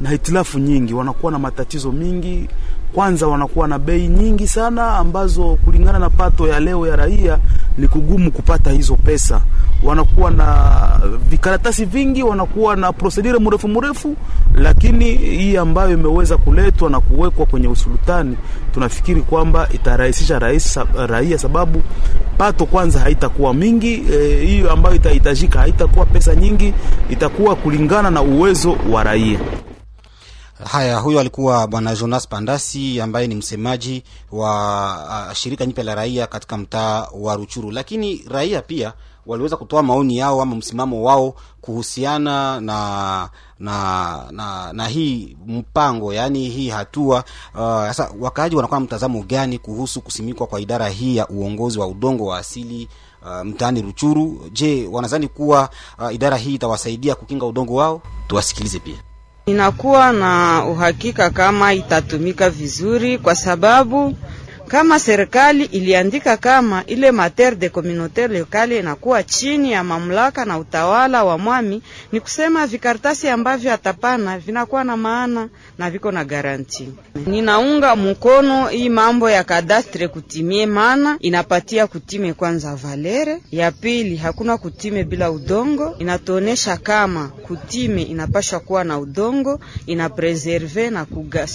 [0.00, 2.48] na hitilafu nyingi, wanakuwa na matatizo mingi.
[2.92, 7.38] Kwanza wanakuwa na bei nyingi sana ambazo kulingana na pato ya leo ya raia
[7.78, 9.40] ni kugumu kupata hizo pesa.
[9.82, 10.70] Wanakuwa na
[11.30, 14.16] vikaratasi vingi, wanakuwa na prosedure mrefu mrefu,
[14.54, 18.36] lakini hii ambayo imeweza kuletwa na kuwekwa kwenye usultani,
[18.74, 20.38] tunafikiri kwamba itarahisisha
[21.08, 21.82] raia, sababu
[22.38, 23.96] pato kwanza haitakuwa mingi.
[24.46, 26.74] Hiyo e, ambayo itahitajika haitakuwa pesa nyingi,
[27.10, 29.38] itakuwa kulingana na uwezo wa raia.
[30.64, 36.56] Haya, huyo alikuwa bwana Jonas Pandasi ambaye ni msemaji wa shirika nyipe la raia katika
[36.56, 37.70] mtaa wa Ruchuru.
[37.70, 38.92] Lakini raia pia
[39.26, 46.48] waliweza kutoa maoni yao ama msimamo wao kuhusiana na na na, na hii mpango, yaani
[46.48, 47.24] hii hatua
[47.54, 48.10] sasa.
[48.10, 52.26] Uh, wakaaji wanakuwa na mtazamo gani kuhusu kusimikwa kwa idara hii ya uongozi wa udongo
[52.26, 52.88] wa asili
[53.22, 54.48] uh, mtaani Ruchuru?
[54.52, 55.68] Je, wanadhani kuwa
[55.98, 58.02] uh, idara hii itawasaidia kukinga udongo wao?
[58.28, 58.96] Tuwasikilize pia.
[59.46, 64.14] Ninakuwa na uhakika kama itatumika vizuri, kwa sababu
[64.68, 71.24] kama serikali iliandika kama ile mater de communautaire locale inakuwa chini ya mamlaka na utawala
[71.24, 75.48] wa mwami, ni kusema vikartasi ambavyo atapana vinakuwa na maana
[75.78, 76.88] na viko na garanti.
[77.26, 84.58] Ninaunga mkono hii mambo ya kadastre kutimie, maana inapatia kutime kwanza valere ya pili, hakuna
[84.58, 85.94] kutime bila udongo.
[85.98, 91.46] Inatuonesha kama kutime inapashwa kuwa na udongo, inapreserve na kuga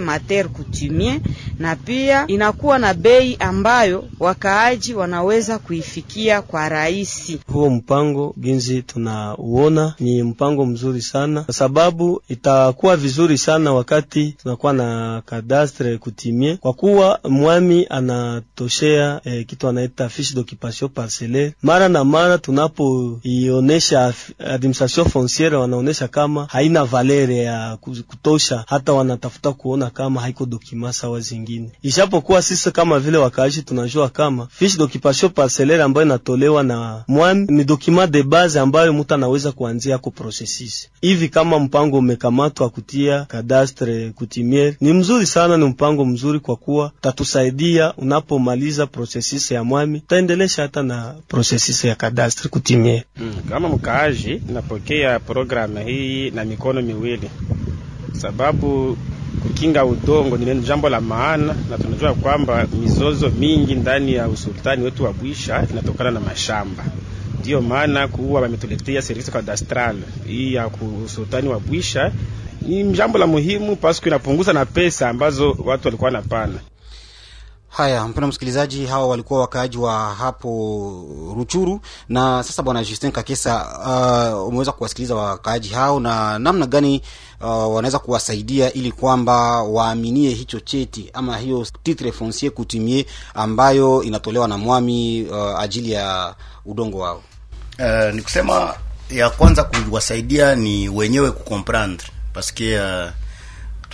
[0.00, 1.20] mater kutimie
[1.58, 7.40] na pia inakuwa na bei ambayo wakaaji wanaweza kuifikia kwa rahisi.
[7.52, 14.72] Huo mpango ginzi tunauona ni mpango mzuri sana, kwa sababu itakuwa vizuri sana wakati tunakuwa
[14.72, 21.54] na kadastre kutimie, kwa kuwa mwami anatoshea eh, kitu anaita fiche d'occupation parcellaire.
[21.62, 27.76] Mara na mara tunapoionesha administration fonciere, wanaonyesha kama haina valere ya
[28.08, 31.70] kutosha, hata wanatafuta kuona kama haiko dokima sawa zingine
[32.14, 37.64] Ijapokuwa sisi kama vile wakaaji tunajua kama fiche d'occupation parcellaire ambayo inatolewa na mwami ni
[37.64, 41.28] document de base ambayo mtu anaweza kuanzia ku processus hivi.
[41.28, 47.94] Kama mpango umekamatwa kutia cadastre kutimiere, ni mzuri sana, ni mpango mzuri kwa kuwa tatusaidia
[47.96, 53.04] unapomaliza processus ya mwami, utaendelesha hata na processus ya cadastre kutimiere.
[53.18, 57.30] Hmm, kama mkaaji napokea programu hii na mikono miwili
[58.12, 58.96] sababu
[59.46, 65.04] kukinga udongo ni jambo la maana, na tunajua kwamba mizozo mingi ndani ya usultani wetu
[65.04, 66.84] wa Bwisha inatokana na mashamba.
[67.40, 70.70] Ndiyo maana kuwa wametuletea service cadastral hii ya
[71.04, 72.12] usultani wa Bwisha
[72.62, 76.54] ni jambo la muhimu paske inapunguza na pesa ambazo watu walikuwa napana.
[77.76, 80.48] Haya, mpendwa msikilizaji, hawa walikuwa wakaaji wa hapo
[81.36, 81.80] Ruchuru.
[82.08, 83.66] Na sasa bwana Justin Kakesa,
[84.42, 87.02] uh, umeweza kuwasikiliza wakaaji hao na namna gani
[87.40, 93.04] uh, wanaweza kuwasaidia ili kwamba waaminie hicho cheti ama hiyo titre foncier coutumier
[93.34, 96.34] ambayo inatolewa na mwami uh, ajili ya
[96.66, 97.22] udongo wao.
[97.78, 98.74] Uh, ni kusema
[99.10, 103.10] ya kwanza kuwasaidia ni wenyewe kucomprendre paske uh,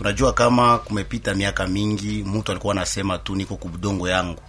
[0.01, 4.41] tunajua kama kumepita miaka mingi, mtu alikuwa anasema tu niko kubudongo yangu,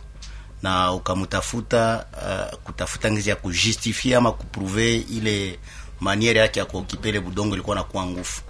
[0.62, 5.60] na ukamtafuta uh, kutafuta ngizi ya kujustifia ama kuprouve ile
[6.00, 8.42] maniere yake ya kuokipele budongo ilikuwa nakuwa ngufu.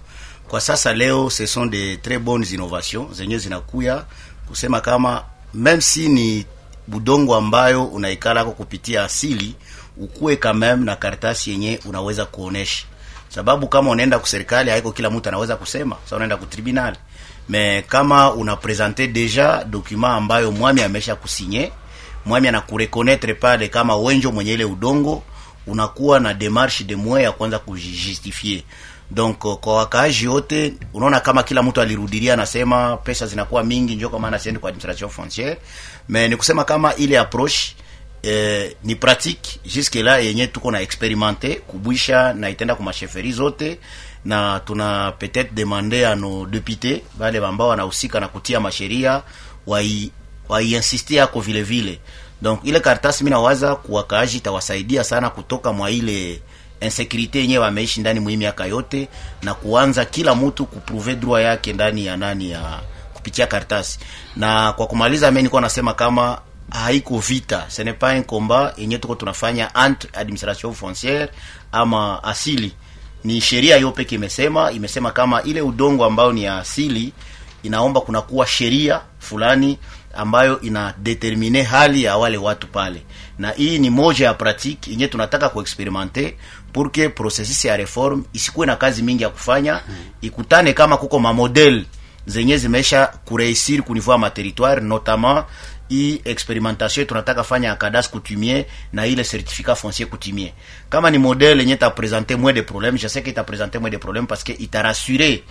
[0.48, 4.04] Kwa sasa leo ce sont de très bonnes innovations zenye zinakuya
[4.48, 5.24] kusema kama
[5.54, 6.46] meme si ni
[6.86, 9.54] budongo ambayo unaikala kwa kupitia asili,
[9.96, 12.86] ukuwe kameme na karatasi yenye unaweza kuonesha
[13.34, 15.96] sababu kama unaenda ku serikali haiko kila mtu anaweza kusema.
[16.04, 16.96] Sasa unaenda ku tribunal,
[17.48, 21.72] me kama una presenter deja document ambayo mwami amesha kusinye,
[22.26, 25.22] mwami anakureconnaître pale kama wenjo mwenye ile udongo,
[25.66, 28.62] unakuwa na démarche de moyen ya kwanza kujustifier.
[29.10, 34.20] Donc kwa wakaaji wote, unaona kama kila mtu alirudilia anasema pesa zinakuwa mingi, ndio kwa
[34.20, 35.56] maana siendi kwa administration foncière,
[36.08, 37.74] Me ni kusema kama ile approche
[38.24, 43.78] Eh, ni pratique jusque là yenye tuko na experimente kubwisha na itenda kwa masheferi zote,
[44.24, 49.22] na tuna peut-être demande à nos députés wale ambao wanahusika na kutia masheria
[49.66, 50.10] wai
[50.48, 51.98] waiinsistie yako vile vile.
[52.42, 56.42] Donc ile karatasi mimi nawaza kuwakaaji itawasaidia sana kutoka mwa ile
[56.80, 59.08] insécurité yenye wameishi ndani mwa miaka yote,
[59.42, 62.80] na kuanza kila mtu kuprouver droit yake ndani ya nani ya
[63.14, 63.98] kupitia karatasi.
[64.36, 66.38] Na kwa kumaliza, mimi nilikuwa nasema kama
[66.72, 71.28] haiko vita, ce n'est pas un combat yenye tuko tunafanya entre administration foncière
[71.72, 72.72] ama asili.
[73.24, 77.12] Ni sheria hiyo pekee imesema, imesema kama ile udongo ambao ni ya asili
[77.62, 79.78] inaomba kunakuwa sheria fulani
[80.14, 83.02] ambayo ina determine hali ya wale watu pale,
[83.38, 86.36] na hii ni moja ya pratique yenye tunataka kuexperimente
[86.72, 89.80] pour que processus ya reform isikuwe na kazi mingi ya kufanya,
[90.20, 91.84] ikutane kama kuko mamodel
[92.26, 95.44] zenye zimesha kureisir kunivua materitoire notamment
[95.92, 100.52] hii experimentation tunataka fanya akadas coutumier na ile certificat foncier coutumier.
[100.90, 103.90] Kama ni modele yenye ta présenter moins de problèmes, je sais que ta présenter moins
[103.92, 105.44] de problèmes parce que ita rassurer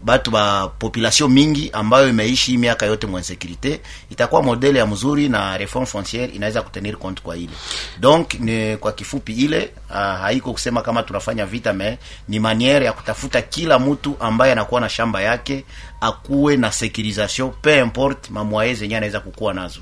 [0.00, 3.80] batu ba population mingi ambayo imeishi miaka yote mwa insécurité,
[4.10, 7.52] itakuwa modele ya mzuri na reforme foncière inaweza kutenir compte kwa ile.
[8.00, 12.92] Donc ni kwa kifupi ile uh, haiko kusema kama tunafanya vita me ni maniere ya
[12.92, 15.64] kutafuta kila mtu ambaye anakuwa na shamba yake
[16.06, 19.80] akuwe na securisation peu importe mamwaye zenye anaweza kukuwa nazo.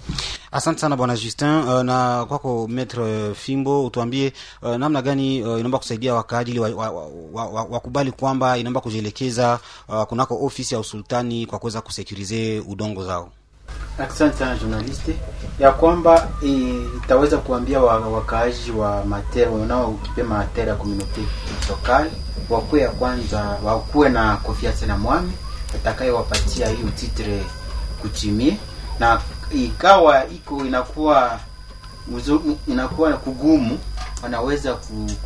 [0.52, 1.48] Asante sana bwana Justin.
[1.48, 6.94] Uh, na kwako Maitre Fimbo, utuambie uh, namna gani uh, inaomba kusaidia wakaaji ili wakubali
[7.32, 9.58] wa, wa, wa, wa kwamba inaomba kujielekeza
[9.88, 13.30] uh, kunako ofisi ya usultani kwa kuweza kusekurize udongo zao.
[13.98, 15.16] Asante sana journaliste,
[15.58, 21.20] ya kwamba itaweza kuambia wakaaji wa matere wanaokipe matere ya komunote
[21.70, 22.10] locale
[22.50, 25.32] wakuwe ya kwanza wakuwe na confiance na mwami
[25.74, 27.44] atakayewapatia hiyo titre
[28.02, 28.56] kuchimie,
[28.98, 29.20] na
[29.54, 31.40] ikawa iko inakuwa
[32.68, 33.78] inakuwa kugumu,
[34.22, 34.74] wanaweza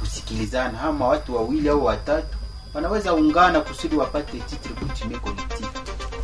[0.01, 2.37] kusikilizana ama watu wawili au watatu
[2.75, 5.67] wanaweza ungana kusudi wapate titre kuchimie collectif.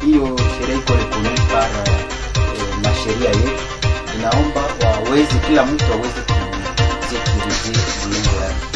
[0.05, 3.63] Hiyo sheria iko reconnue par eh, na sheria yetu
[4.19, 6.21] inaomba waweze kila mtu aweze
[7.01, 8.74] kusekurize mlengo yake.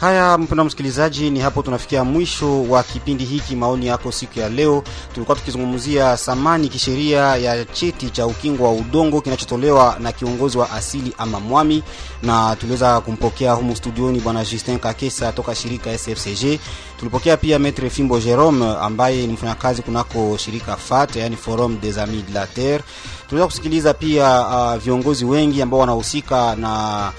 [0.00, 4.82] Haya, mpendwa msikilizaji, ni hapo tunafikia mwisho wa kipindi hiki maoni yako siku ya leo.
[5.14, 11.12] Tulikuwa tukizungumzia thamani kisheria ya cheti cha ukingo wa udongo kinachotolewa na kiongozi wa asili
[11.18, 11.82] ama mwami,
[12.22, 16.58] na tuliweza kumpokea humu studioni bwana Justin Kakesa toka shirika SFCG.
[16.98, 22.24] Tulipokea pia Maitre Fimbo Jerome ambaye ni mfanyakazi kunako shirika FAT, yani Forum des Amis
[22.26, 22.84] de la Terre.
[23.28, 27.12] Tuliweza kusikiliza pia uh, viongozi wengi ambao wanahusika na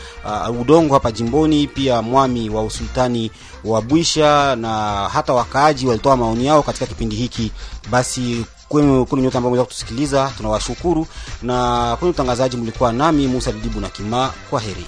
[0.49, 3.31] uh, udongo hapa jimboni, pia mwami wa usultani
[3.63, 4.69] wa Bwisha na
[5.13, 7.51] hata wakaaji walitoa maoni yao katika kipindi hiki.
[7.89, 11.07] Basi kwenu nyote ambao mmeweza kutusikiliza tunawashukuru,
[11.41, 14.31] na kwenye utangazaji mlikuwa nami Musa Didibu na Kima.
[14.49, 14.85] Kwa heri.